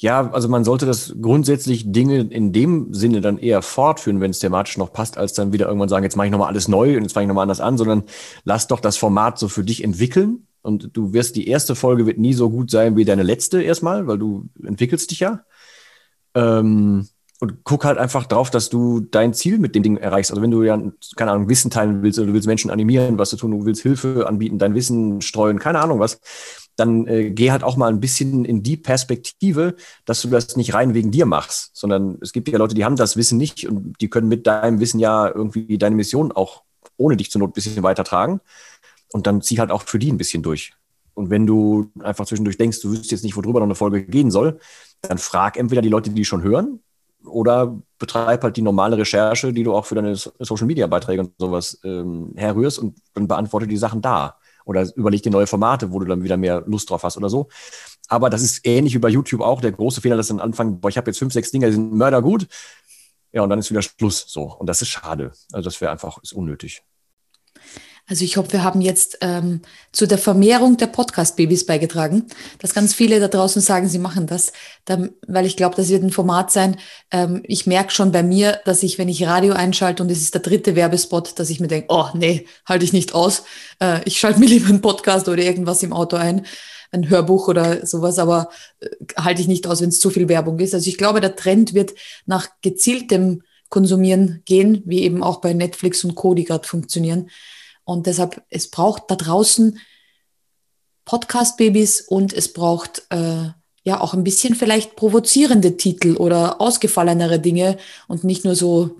Ja, 0.00 0.30
also 0.30 0.48
man 0.48 0.64
sollte 0.64 0.86
das 0.86 1.14
grundsätzlich 1.20 1.92
Dinge 1.92 2.20
in 2.20 2.54
dem 2.54 2.94
Sinne 2.94 3.20
dann 3.20 3.36
eher 3.36 3.60
fortführen, 3.60 4.22
wenn 4.22 4.30
es 4.30 4.38
thematisch 4.38 4.78
noch 4.78 4.94
passt, 4.94 5.18
als 5.18 5.34
dann 5.34 5.52
wieder 5.52 5.66
irgendwann 5.66 5.90
sagen, 5.90 6.04
jetzt 6.04 6.16
mache 6.16 6.26
ich 6.26 6.30
nochmal 6.30 6.48
alles 6.48 6.68
neu 6.68 6.96
und 6.96 7.02
jetzt 7.02 7.12
fange 7.12 7.24
ich 7.24 7.28
nochmal 7.28 7.42
anders 7.42 7.60
an, 7.60 7.76
sondern 7.76 8.04
lass 8.44 8.66
doch 8.66 8.80
das 8.80 8.96
Format 8.96 9.38
so 9.38 9.48
für 9.48 9.62
dich 9.62 9.84
entwickeln. 9.84 10.46
Und 10.62 10.96
du 10.96 11.12
wirst, 11.12 11.36
die 11.36 11.48
erste 11.48 11.74
Folge 11.74 12.06
wird 12.06 12.16
nie 12.16 12.32
so 12.32 12.48
gut 12.48 12.70
sein 12.70 12.96
wie 12.96 13.04
deine 13.04 13.22
letzte 13.22 13.62
erstmal, 13.62 14.06
weil 14.06 14.16
du 14.16 14.48
entwickelst 14.64 15.10
dich 15.10 15.20
ja. 15.20 15.44
Ähm, 16.34 17.06
und 17.40 17.64
guck 17.64 17.84
halt 17.84 17.98
einfach 17.98 18.24
drauf, 18.24 18.50
dass 18.50 18.70
du 18.70 19.00
dein 19.00 19.34
Ziel 19.34 19.58
mit 19.58 19.74
dem 19.74 19.82
Ding 19.82 19.98
erreichst. 19.98 20.30
Also 20.30 20.40
wenn 20.40 20.50
du 20.50 20.62
ja, 20.62 20.80
keine 21.16 21.32
Ahnung, 21.32 21.50
Wissen 21.50 21.70
teilen 21.70 22.02
willst 22.02 22.18
oder 22.18 22.28
du 22.28 22.32
willst 22.32 22.46
Menschen 22.46 22.70
animieren, 22.70 23.18
was 23.18 23.30
zu 23.30 23.36
tun, 23.36 23.50
du 23.50 23.66
willst 23.66 23.82
Hilfe 23.82 24.26
anbieten, 24.26 24.58
dein 24.58 24.74
Wissen 24.74 25.20
streuen, 25.20 25.58
keine 25.58 25.80
Ahnung 25.80 25.98
was, 25.98 26.20
dann 26.76 27.06
äh, 27.06 27.30
geh 27.30 27.50
halt 27.50 27.62
auch 27.62 27.76
mal 27.76 27.88
ein 27.88 28.00
bisschen 28.00 28.44
in 28.44 28.62
die 28.62 28.76
Perspektive, 28.76 29.76
dass 30.04 30.22
du 30.22 30.28
das 30.28 30.56
nicht 30.56 30.74
rein 30.74 30.94
wegen 30.94 31.10
dir 31.10 31.26
machst, 31.26 31.70
sondern 31.74 32.18
es 32.20 32.32
gibt 32.32 32.48
ja 32.48 32.58
Leute, 32.58 32.74
die 32.74 32.84
haben 32.84 32.96
das 32.96 33.16
Wissen 33.16 33.38
nicht 33.38 33.68
und 33.68 33.94
die 34.00 34.08
können 34.08 34.28
mit 34.28 34.46
deinem 34.46 34.80
Wissen 34.80 34.98
ja 34.98 35.28
irgendwie 35.28 35.78
deine 35.78 35.96
Mission 35.96 36.32
auch 36.32 36.62
ohne 36.96 37.16
dich 37.16 37.30
zur 37.30 37.40
Not 37.40 37.50
ein 37.50 37.54
bisschen 37.54 37.82
weitertragen. 37.82 38.40
Und 39.12 39.26
dann 39.26 39.42
zieh 39.42 39.58
halt 39.58 39.70
auch 39.70 39.82
für 39.82 39.98
die 39.98 40.12
ein 40.12 40.18
bisschen 40.18 40.42
durch. 40.42 40.72
Und 41.14 41.30
wenn 41.30 41.46
du 41.46 41.90
einfach 42.00 42.26
zwischendurch 42.26 42.56
denkst, 42.56 42.80
du 42.80 42.90
wüsstest 42.90 43.10
jetzt 43.10 43.24
nicht, 43.24 43.36
worüber 43.36 43.60
noch 43.60 43.66
eine 43.66 43.74
Folge 43.74 44.04
gehen 44.04 44.30
soll, 44.30 44.60
dann 45.02 45.18
frag 45.18 45.56
entweder 45.56 45.82
die 45.82 45.88
Leute, 45.88 46.10
die 46.10 46.24
schon 46.24 46.42
hören, 46.42 46.80
oder 47.24 47.78
betreib 47.98 48.42
halt 48.42 48.56
die 48.56 48.62
normale 48.62 48.96
Recherche, 48.96 49.52
die 49.52 49.62
du 49.62 49.74
auch 49.74 49.84
für 49.84 49.94
deine 49.94 50.16
Social 50.16 50.66
Media 50.66 50.86
Beiträge 50.86 51.22
und 51.22 51.32
sowas 51.38 51.78
ähm, 51.84 52.32
herrührst 52.36 52.78
und 52.78 52.96
dann 53.14 53.28
beantworte 53.28 53.66
die 53.66 53.76
Sachen 53.76 54.00
da 54.00 54.38
oder 54.64 54.86
überleg 54.94 55.22
dir 55.22 55.30
neue 55.30 55.46
Formate, 55.46 55.92
wo 55.92 55.98
du 55.98 56.06
dann 56.06 56.22
wieder 56.22 56.36
mehr 56.36 56.62
Lust 56.66 56.90
drauf 56.90 57.02
hast 57.02 57.16
oder 57.16 57.28
so. 57.28 57.48
Aber 58.08 58.30
das 58.30 58.42
ist 58.42 58.66
ähnlich 58.66 58.94
wie 58.94 58.98
bei 58.98 59.08
YouTube 59.08 59.40
auch. 59.40 59.60
Der 59.60 59.72
große 59.72 60.00
Fehler, 60.00 60.16
dass 60.16 60.28
dann 60.28 60.40
anfangen, 60.40 60.80
boah, 60.80 60.88
ich 60.88 60.96
habe 60.96 61.10
jetzt 61.10 61.18
fünf, 61.18 61.32
sechs 61.32 61.50
Dinge, 61.50 61.66
die 61.66 61.72
sind 61.72 61.92
mördergut. 61.92 62.48
Ja, 63.32 63.42
und 63.42 63.50
dann 63.50 63.58
ist 63.60 63.70
wieder 63.70 63.82
Schluss 63.82 64.24
so. 64.26 64.54
Und 64.56 64.66
das 64.66 64.82
ist 64.82 64.88
schade. 64.88 65.32
Also 65.52 65.64
das 65.68 65.80
wäre 65.80 65.92
einfach, 65.92 66.20
ist 66.22 66.32
unnötig. 66.32 66.82
Also 68.10 68.24
ich 68.24 68.36
hoffe, 68.36 68.54
wir 68.54 68.64
haben 68.64 68.80
jetzt 68.80 69.18
ähm, 69.20 69.60
zu 69.92 70.04
der 70.04 70.18
Vermehrung 70.18 70.76
der 70.76 70.88
Podcast-Babys 70.88 71.64
beigetragen, 71.64 72.26
dass 72.58 72.74
ganz 72.74 72.92
viele 72.92 73.20
da 73.20 73.28
draußen 73.28 73.62
sagen, 73.62 73.88
sie 73.88 74.00
machen 74.00 74.26
das, 74.26 74.52
dann, 74.84 75.10
weil 75.28 75.46
ich 75.46 75.56
glaube, 75.56 75.76
das 75.76 75.90
wird 75.90 76.02
ein 76.02 76.10
Format 76.10 76.50
sein. 76.50 76.76
Ähm, 77.12 77.42
ich 77.44 77.68
merke 77.68 77.92
schon 77.92 78.10
bei 78.10 78.24
mir, 78.24 78.58
dass 78.64 78.82
ich, 78.82 78.98
wenn 78.98 79.08
ich 79.08 79.24
Radio 79.28 79.52
einschalte 79.52 80.02
und 80.02 80.10
es 80.10 80.22
ist 80.22 80.34
der 80.34 80.40
dritte 80.40 80.74
Werbespot, 80.74 81.38
dass 81.38 81.50
ich 81.50 81.60
mir 81.60 81.68
denke, 81.68 81.86
oh 81.88 82.06
nee, 82.14 82.46
halte 82.66 82.84
ich 82.84 82.92
nicht 82.92 83.14
aus. 83.14 83.44
Äh, 83.80 84.00
ich 84.06 84.18
schalte 84.18 84.40
mir 84.40 84.46
lieber 84.48 84.70
einen 84.70 84.80
Podcast 84.80 85.28
oder 85.28 85.44
irgendwas 85.44 85.80
im 85.84 85.92
Auto 85.92 86.16
ein, 86.16 86.46
ein 86.90 87.08
Hörbuch 87.08 87.46
oder 87.46 87.86
sowas, 87.86 88.18
aber 88.18 88.48
äh, 88.80 88.88
halte 89.18 89.40
ich 89.40 89.46
nicht 89.46 89.68
aus, 89.68 89.82
wenn 89.82 89.90
es 89.90 90.00
zu 90.00 90.10
viel 90.10 90.28
Werbung 90.28 90.58
ist. 90.58 90.74
Also 90.74 90.88
ich 90.88 90.98
glaube, 90.98 91.20
der 91.20 91.36
Trend 91.36 91.74
wird 91.74 91.92
nach 92.26 92.48
gezieltem 92.60 93.42
Konsumieren 93.68 94.42
gehen, 94.46 94.82
wie 94.84 95.02
eben 95.02 95.22
auch 95.22 95.40
bei 95.40 95.52
Netflix 95.52 96.02
und 96.02 96.16
Co, 96.16 96.34
die 96.34 96.42
gerade 96.42 96.66
funktionieren 96.66 97.30
und 97.84 98.06
deshalb, 98.06 98.42
es 98.50 98.70
braucht 98.70 99.10
da 99.10 99.16
draußen 99.16 99.78
Podcast-Babys 101.04 102.02
und 102.02 102.32
es 102.32 102.52
braucht 102.52 103.02
äh, 103.10 103.48
ja 103.82 104.00
auch 104.00 104.14
ein 104.14 104.24
bisschen 104.24 104.54
vielleicht 104.54 104.96
provozierende 104.96 105.76
Titel 105.76 106.16
oder 106.16 106.60
ausgefallenere 106.60 107.40
Dinge 107.40 107.78
und 108.06 108.24
nicht 108.24 108.44
nur 108.44 108.54
so 108.54 108.98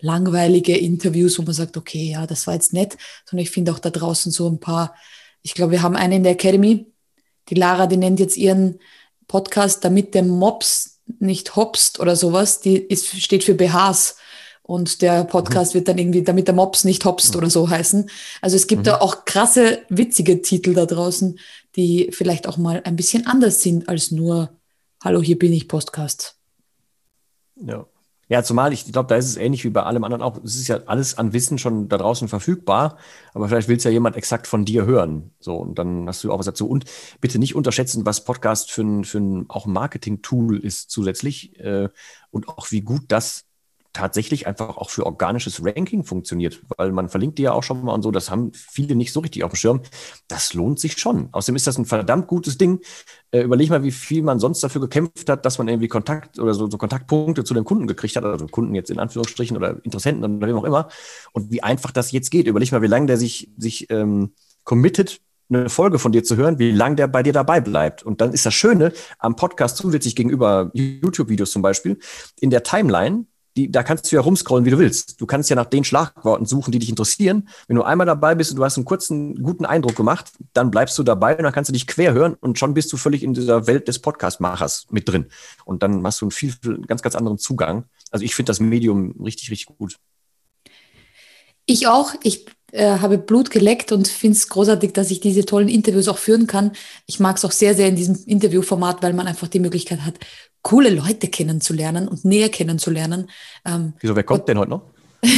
langweilige 0.00 0.76
Interviews, 0.76 1.38
wo 1.38 1.42
man 1.42 1.52
sagt, 1.52 1.76
okay, 1.76 2.10
ja, 2.10 2.26
das 2.26 2.46
war 2.46 2.54
jetzt 2.54 2.72
nett, 2.72 2.96
sondern 3.24 3.44
ich 3.44 3.50
finde 3.50 3.72
auch 3.72 3.78
da 3.78 3.90
draußen 3.90 4.32
so 4.32 4.48
ein 4.48 4.58
paar, 4.58 4.94
ich 5.42 5.54
glaube, 5.54 5.72
wir 5.72 5.82
haben 5.82 5.96
eine 5.96 6.16
in 6.16 6.24
der 6.24 6.32
Academy, 6.32 6.86
die 7.48 7.54
Lara, 7.54 7.86
die 7.86 7.96
nennt 7.96 8.18
jetzt 8.18 8.36
ihren 8.36 8.80
Podcast, 9.28 9.84
damit 9.84 10.14
der 10.14 10.24
Mops 10.24 11.00
nicht 11.18 11.56
hopst 11.56 12.00
oder 12.00 12.16
sowas, 12.16 12.60
die 12.60 12.76
ist, 12.76 13.08
steht 13.20 13.44
für 13.44 13.54
BHs. 13.54 14.16
Und 14.72 15.02
der 15.02 15.24
Podcast 15.24 15.74
mhm. 15.74 15.78
wird 15.80 15.88
dann 15.88 15.98
irgendwie, 15.98 16.22
damit 16.22 16.46
der 16.46 16.54
Mops 16.54 16.84
nicht 16.84 17.04
hopst 17.04 17.34
mhm. 17.34 17.38
oder 17.38 17.50
so 17.50 17.68
heißen. 17.68 18.08
Also 18.40 18.56
es 18.56 18.66
gibt 18.66 18.80
mhm. 18.80 18.84
da 18.84 19.00
auch 19.02 19.26
krasse, 19.26 19.80
witzige 19.90 20.40
Titel 20.40 20.72
da 20.72 20.86
draußen, 20.86 21.38
die 21.76 22.08
vielleicht 22.10 22.48
auch 22.48 22.56
mal 22.56 22.80
ein 22.84 22.96
bisschen 22.96 23.26
anders 23.26 23.60
sind 23.60 23.90
als 23.90 24.12
nur 24.12 24.48
Hallo, 25.04 25.20
hier 25.20 25.38
bin 25.38 25.52
ich 25.52 25.68
Podcast. 25.68 26.38
Ja. 27.56 27.84
Ja, 28.28 28.42
zumal 28.42 28.72
ich 28.72 28.90
glaube, 28.90 29.08
da 29.08 29.16
ist 29.16 29.26
es 29.26 29.36
ähnlich 29.36 29.62
wie 29.64 29.68
bei 29.68 29.82
allem 29.82 30.04
anderen 30.04 30.22
auch. 30.22 30.42
Es 30.42 30.56
ist 30.56 30.68
ja 30.68 30.78
alles 30.86 31.18
an 31.18 31.34
Wissen 31.34 31.58
schon 31.58 31.90
da 31.90 31.98
draußen 31.98 32.28
verfügbar, 32.28 32.96
aber 33.34 33.48
vielleicht 33.48 33.68
will 33.68 33.76
es 33.76 33.84
ja 33.84 33.90
jemand 33.90 34.16
exakt 34.16 34.46
von 34.46 34.64
dir 34.64 34.86
hören. 34.86 35.32
So, 35.38 35.56
und 35.56 35.78
dann 35.78 36.08
hast 36.08 36.24
du 36.24 36.32
auch 36.32 36.38
was 36.38 36.46
dazu. 36.46 36.66
Und 36.66 36.86
bitte 37.20 37.38
nicht 37.38 37.54
unterschätzen, 37.54 38.06
was 38.06 38.24
Podcast 38.24 38.70
für 38.70 38.84
ein, 38.84 39.04
für 39.04 39.18
ein 39.18 39.50
auch 39.50 39.66
Marketing-Tool 39.66 40.58
ist 40.58 40.90
zusätzlich 40.90 41.60
äh, 41.60 41.90
und 42.30 42.48
auch 42.48 42.70
wie 42.70 42.80
gut 42.80 43.02
das 43.08 43.44
tatsächlich 43.92 44.46
einfach 44.46 44.76
auch 44.76 44.90
für 44.90 45.04
organisches 45.06 45.64
Ranking 45.64 46.04
funktioniert, 46.04 46.62
weil 46.76 46.92
man 46.92 47.08
verlinkt 47.08 47.38
die 47.38 47.42
ja 47.42 47.52
auch 47.52 47.62
schon 47.62 47.84
mal 47.84 47.92
und 47.92 48.02
so, 48.02 48.10
das 48.10 48.30
haben 48.30 48.52
viele 48.54 48.94
nicht 48.94 49.12
so 49.12 49.20
richtig 49.20 49.44
auf 49.44 49.52
dem 49.52 49.56
Schirm. 49.56 49.82
Das 50.28 50.54
lohnt 50.54 50.80
sich 50.80 50.98
schon. 50.98 51.28
Außerdem 51.32 51.56
ist 51.56 51.66
das 51.66 51.78
ein 51.78 51.84
verdammt 51.84 52.26
gutes 52.26 52.58
Ding. 52.58 52.80
Äh, 53.30 53.42
überleg 53.42 53.70
mal, 53.70 53.82
wie 53.82 53.90
viel 53.90 54.22
man 54.22 54.38
sonst 54.38 54.62
dafür 54.62 54.80
gekämpft 54.80 55.28
hat, 55.28 55.44
dass 55.44 55.58
man 55.58 55.68
irgendwie 55.68 55.88
Kontakt 55.88 56.38
oder 56.38 56.54
so, 56.54 56.70
so 56.70 56.78
Kontaktpunkte 56.78 57.44
zu 57.44 57.54
den 57.54 57.64
Kunden 57.64 57.86
gekriegt 57.86 58.16
hat, 58.16 58.24
also 58.24 58.46
Kunden 58.46 58.74
jetzt 58.74 58.90
in 58.90 58.98
Anführungsstrichen 58.98 59.56
oder 59.56 59.84
Interessenten 59.84 60.36
oder 60.36 60.46
wem 60.46 60.56
auch 60.56 60.64
immer. 60.64 60.88
Und 61.32 61.50
wie 61.50 61.62
einfach 61.62 61.90
das 61.90 62.12
jetzt 62.12 62.30
geht. 62.30 62.46
Überleg 62.46 62.72
mal, 62.72 62.82
wie 62.82 62.86
lange 62.86 63.06
der 63.06 63.18
sich, 63.18 63.50
sich 63.56 63.90
ähm, 63.90 64.32
committet, 64.64 65.20
eine 65.48 65.68
Folge 65.68 65.98
von 65.98 66.12
dir 66.12 66.24
zu 66.24 66.36
hören, 66.36 66.58
wie 66.58 66.70
lange 66.70 66.96
der 66.96 67.08
bei 67.08 67.22
dir 67.22 67.32
dabei 67.32 67.60
bleibt. 67.60 68.02
Und 68.02 68.20
dann 68.20 68.32
ist 68.32 68.46
das 68.46 68.54
Schöne 68.54 68.92
am 69.18 69.36
Podcast 69.36 69.76
zusätzlich 69.76 70.16
gegenüber 70.16 70.70
YouTube-Videos 70.72 71.50
zum 71.50 71.62
Beispiel, 71.62 71.98
in 72.40 72.50
der 72.50 72.62
Timeline 72.62 73.26
die, 73.56 73.70
da 73.70 73.82
kannst 73.82 74.10
du 74.10 74.16
ja 74.16 74.22
rumscrollen, 74.22 74.64
wie 74.64 74.70
du 74.70 74.78
willst. 74.78 75.20
Du 75.20 75.26
kannst 75.26 75.50
ja 75.50 75.56
nach 75.56 75.66
den 75.66 75.84
Schlagworten 75.84 76.46
suchen, 76.46 76.72
die 76.72 76.78
dich 76.78 76.88
interessieren. 76.88 77.48
Wenn 77.66 77.76
du 77.76 77.82
einmal 77.82 78.06
dabei 78.06 78.34
bist 78.34 78.50
und 78.50 78.56
du 78.56 78.64
hast 78.64 78.76
einen 78.76 78.84
kurzen, 78.84 79.42
guten 79.42 79.66
Eindruck 79.66 79.96
gemacht, 79.96 80.32
dann 80.52 80.70
bleibst 80.70 80.98
du 80.98 81.02
dabei 81.02 81.36
und 81.36 81.44
dann 81.44 81.52
kannst 81.52 81.68
du 81.68 81.72
dich 81.72 81.86
quer 81.86 82.12
hören 82.14 82.34
und 82.40 82.58
schon 82.58 82.74
bist 82.74 82.92
du 82.92 82.96
völlig 82.96 83.22
in 83.22 83.34
dieser 83.34 83.66
Welt 83.66 83.88
des 83.88 83.98
Podcast-Machers 83.98 84.86
mit 84.90 85.08
drin. 85.08 85.26
Und 85.64 85.82
dann 85.82 86.04
hast 86.06 86.20
du 86.20 86.26
einen 86.26 86.30
viel 86.30 86.54
ganz, 86.86 87.02
ganz 87.02 87.14
anderen 87.14 87.38
Zugang. 87.38 87.84
Also 88.10 88.24
ich 88.24 88.34
finde 88.34 88.50
das 88.50 88.60
Medium 88.60 89.14
richtig, 89.22 89.50
richtig 89.50 89.76
gut. 89.76 89.98
Ich 91.66 91.86
auch. 91.86 92.14
Ich 92.22 92.46
äh, 92.72 92.98
habe 92.98 93.18
Blut 93.18 93.50
geleckt 93.50 93.92
und 93.92 94.08
finde 94.08 94.36
es 94.36 94.48
großartig, 94.48 94.92
dass 94.92 95.10
ich 95.10 95.20
diese 95.20 95.44
tollen 95.44 95.68
Interviews 95.68 96.08
auch 96.08 96.18
führen 96.18 96.46
kann. 96.46 96.72
Ich 97.06 97.20
mag 97.20 97.36
es 97.36 97.44
auch 97.44 97.52
sehr, 97.52 97.74
sehr 97.74 97.88
in 97.88 97.96
diesem 97.96 98.16
Interviewformat, 98.26 99.02
weil 99.02 99.12
man 99.12 99.26
einfach 99.26 99.48
die 99.48 99.60
Möglichkeit 99.60 100.00
hat, 100.00 100.18
coole 100.62 100.90
Leute 100.90 101.28
kennenzulernen 101.28 102.08
und 102.08 102.24
näher 102.24 102.48
kennenzulernen. 102.48 103.28
Ähm, 103.64 103.94
Wieso, 104.00 104.16
wer 104.16 104.22
kommt 104.22 104.48
denn 104.48 104.58
heute 104.58 104.70
noch? 104.70 104.82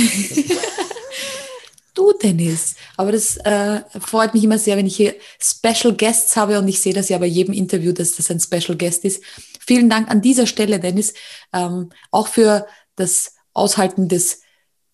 du, 1.94 2.12
Dennis. 2.12 2.76
Aber 2.96 3.12
das 3.12 3.36
äh, 3.38 3.80
freut 4.00 4.34
mich 4.34 4.44
immer 4.44 4.58
sehr, 4.58 4.76
wenn 4.76 4.86
ich 4.86 4.96
hier 4.96 5.14
Special 5.40 5.94
Guests 5.94 6.36
habe 6.36 6.58
und 6.58 6.68
ich 6.68 6.80
sehe 6.80 6.92
das 6.92 7.08
ja 7.08 7.18
bei 7.18 7.26
jedem 7.26 7.54
Interview, 7.54 7.92
dass 7.92 8.16
das 8.16 8.30
ein 8.30 8.40
Special 8.40 8.76
Guest 8.76 9.04
ist. 9.04 9.22
Vielen 9.60 9.88
Dank 9.88 10.10
an 10.10 10.20
dieser 10.20 10.46
Stelle, 10.46 10.78
Dennis, 10.78 11.14
ähm, 11.52 11.90
auch 12.10 12.28
für 12.28 12.66
das 12.96 13.34
Aushalten 13.54 14.08
des 14.08 14.42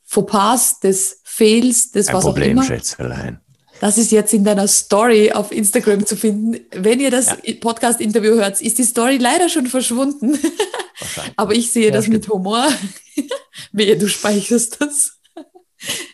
Fauxpas, 0.05 0.81
des 0.81 1.21
Fails, 1.25 1.91
des 1.91 2.09
Ein 2.09 2.15
was 2.15 2.25
Problem, 2.25 2.59
auch 2.59 2.63
immer. 2.63 2.65
Schätzelein. 2.65 3.41
Das 3.81 3.97
ist 3.97 4.13
jetzt 4.13 4.35
in 4.35 4.45
deiner 4.45 4.69
Story 4.69 5.33
auf 5.33 5.51
Instagram 5.51 6.05
zu 6.05 6.15
finden. 6.15 6.61
Wenn 6.71 7.01
ihr 7.01 7.11
das 7.11 7.27
ja. 7.27 7.55
Podcast-Interview 7.61 8.35
hört, 8.35 8.61
ist 8.61 8.79
die 8.79 8.85
Story 8.85 9.17
leider 9.17 9.49
schon 9.49 9.67
verschwunden. 9.67 10.39
Aber 11.37 11.55
ich 11.55 11.73
sehe 11.73 11.87
ja, 11.87 11.93
das 11.93 12.05
stimmt. 12.05 12.19
mit 12.19 12.29
Humor. 12.29 12.69
Wehe, 13.73 13.97
du 13.97 14.07
speicherst 14.07 14.83
das. 14.83 15.19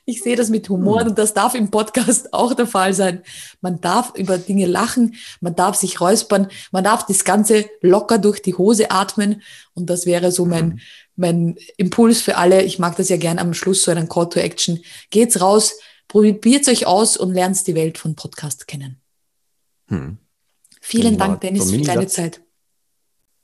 Ich 0.05 0.23
sehe 0.23 0.37
das 0.37 0.49
mit 0.49 0.69
Humor 0.69 1.01
hm. 1.01 1.09
und 1.09 1.19
das 1.19 1.35
darf 1.35 1.57
im 1.57 1.73
Podcast 1.73 2.33
auch 2.33 2.55
der 2.55 2.69
Fall 2.69 2.95
sein. 2.95 3.25
Man 3.61 3.81
darf 3.81 4.15
über 4.15 4.39
Dinge 4.39 4.67
lachen, 4.67 5.17
man 5.41 5.57
darf 5.57 5.75
sich 5.75 6.01
räuspern, 6.01 6.47
man 6.71 6.85
darf 6.85 7.05
das 7.07 7.25
Ganze 7.25 7.65
locker 7.81 8.19
durch 8.19 8.41
die 8.41 8.55
Hose 8.55 8.93
atmen 8.93 9.43
und 9.75 9.91
das 9.91 10.07
wäre 10.07 10.31
so 10.31 10.45
mein, 10.45 10.73
hm. 10.73 10.81
mein 11.17 11.57
Impuls 11.79 12.21
für 12.21 12.37
alle. 12.37 12.63
Ich 12.63 12.79
mag 12.79 12.95
das 12.95 13.09
ja 13.09 13.17
gern 13.17 13.41
am 13.41 13.55
Schluss 13.55 13.83
so 13.83 13.91
einen 13.91 14.09
Call 14.09 14.29
to 14.29 14.39
Action. 14.39 14.79
Geht's 15.11 15.41
raus, 15.41 15.75
Probiert 16.09 16.69
euch 16.69 16.87
aus 16.87 17.17
und 17.17 17.33
lernt 17.33 17.67
die 17.67 17.75
Welt 17.75 17.99
von 17.99 18.15
Podcast 18.15 18.67
kennen. 18.67 19.01
Hm. 19.89 20.19
Vielen 20.81 21.19
Dank, 21.19 21.41
Dennis, 21.41 21.71
für 21.71 21.81
deine 21.81 22.07
Zeit. 22.07 22.43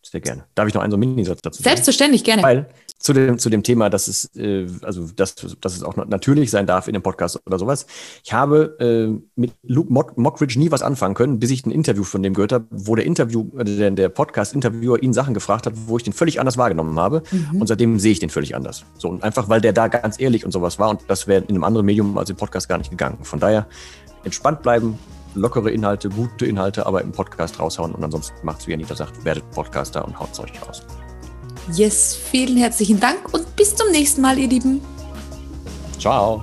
sehr 0.02 0.20
gerne. 0.20 0.46
Darf 0.54 0.68
ich 0.68 0.74
noch 0.74 0.82
einen 0.82 0.92
so 0.92 0.96
Minisatz 0.96 1.40
dazu 1.42 1.62
sagen? 1.62 1.74
Selbstverständlich, 1.74 2.22
gerne. 2.24 2.42
Weil 2.42 2.68
zu 3.02 3.12
dem, 3.12 3.38
zu 3.38 3.50
dem 3.50 3.62
Thema, 3.62 3.90
dass 3.90 4.08
es, 4.08 4.34
äh, 4.36 4.66
also 4.82 5.08
dass, 5.16 5.34
dass 5.34 5.76
es 5.76 5.82
auch 5.82 5.96
natürlich 5.96 6.50
sein 6.50 6.66
darf 6.66 6.86
in 6.86 6.94
dem 6.94 7.02
Podcast 7.02 7.40
oder 7.46 7.58
sowas. 7.58 7.86
Ich 8.24 8.32
habe 8.32 8.76
äh, 8.78 9.20
mit 9.34 9.52
Luke 9.62 9.92
Mockridge 10.16 10.58
nie 10.58 10.70
was 10.70 10.82
anfangen 10.82 11.14
können, 11.14 11.38
bis 11.40 11.50
ich 11.50 11.66
ein 11.66 11.72
Interview 11.72 12.04
von 12.04 12.22
dem 12.22 12.34
gehört 12.34 12.52
habe, 12.52 12.66
wo 12.70 12.94
der 12.94 13.04
Interview, 13.04 13.50
äh, 13.58 13.64
der, 13.64 13.90
der 13.90 14.08
Podcast-Interviewer 14.08 15.02
ihn 15.02 15.12
Sachen 15.12 15.34
gefragt 15.34 15.66
hat, 15.66 15.74
wo 15.86 15.96
ich 15.96 16.04
den 16.04 16.12
völlig 16.12 16.38
anders 16.38 16.56
wahrgenommen 16.56 16.98
habe. 16.98 17.22
Mhm. 17.30 17.60
Und 17.60 17.66
seitdem 17.66 17.98
sehe 17.98 18.12
ich 18.12 18.20
den 18.20 18.30
völlig 18.30 18.54
anders. 18.54 18.84
So, 18.98 19.08
und 19.08 19.24
einfach 19.24 19.48
weil 19.48 19.60
der 19.60 19.72
da 19.72 19.88
ganz 19.88 20.20
ehrlich 20.20 20.44
und 20.44 20.52
sowas 20.52 20.78
war 20.78 20.90
und 20.90 21.02
das 21.08 21.26
wäre 21.26 21.42
in 21.42 21.50
einem 21.50 21.64
anderen 21.64 21.84
Medium 21.84 22.16
als 22.16 22.30
im 22.30 22.36
Podcast 22.36 22.68
gar 22.68 22.78
nicht 22.78 22.90
gegangen. 22.90 23.18
Von 23.22 23.40
daher 23.40 23.66
entspannt 24.24 24.62
bleiben, 24.62 24.98
lockere 25.34 25.70
Inhalte, 25.70 26.08
gute 26.08 26.46
Inhalte, 26.46 26.86
aber 26.86 27.02
im 27.02 27.10
Podcast 27.10 27.58
raushauen 27.58 27.94
und 27.94 28.04
ansonsten 28.04 28.34
macht 28.44 28.60
es, 28.60 28.68
wie 28.68 28.74
Anita 28.74 28.94
sagt, 28.94 29.24
werdet 29.24 29.50
Podcaster 29.50 30.04
und 30.04 30.18
haut 30.18 30.34
Zeug 30.34 30.52
raus. 30.66 30.82
Yes, 31.70 32.16
vielen 32.30 32.56
herzlichen 32.56 32.98
Dank 32.98 33.32
und 33.32 33.54
bis 33.56 33.74
zum 33.76 33.90
nächsten 33.90 34.20
Mal, 34.20 34.38
ihr 34.38 34.48
Lieben. 34.48 34.80
Ciao. 35.98 36.42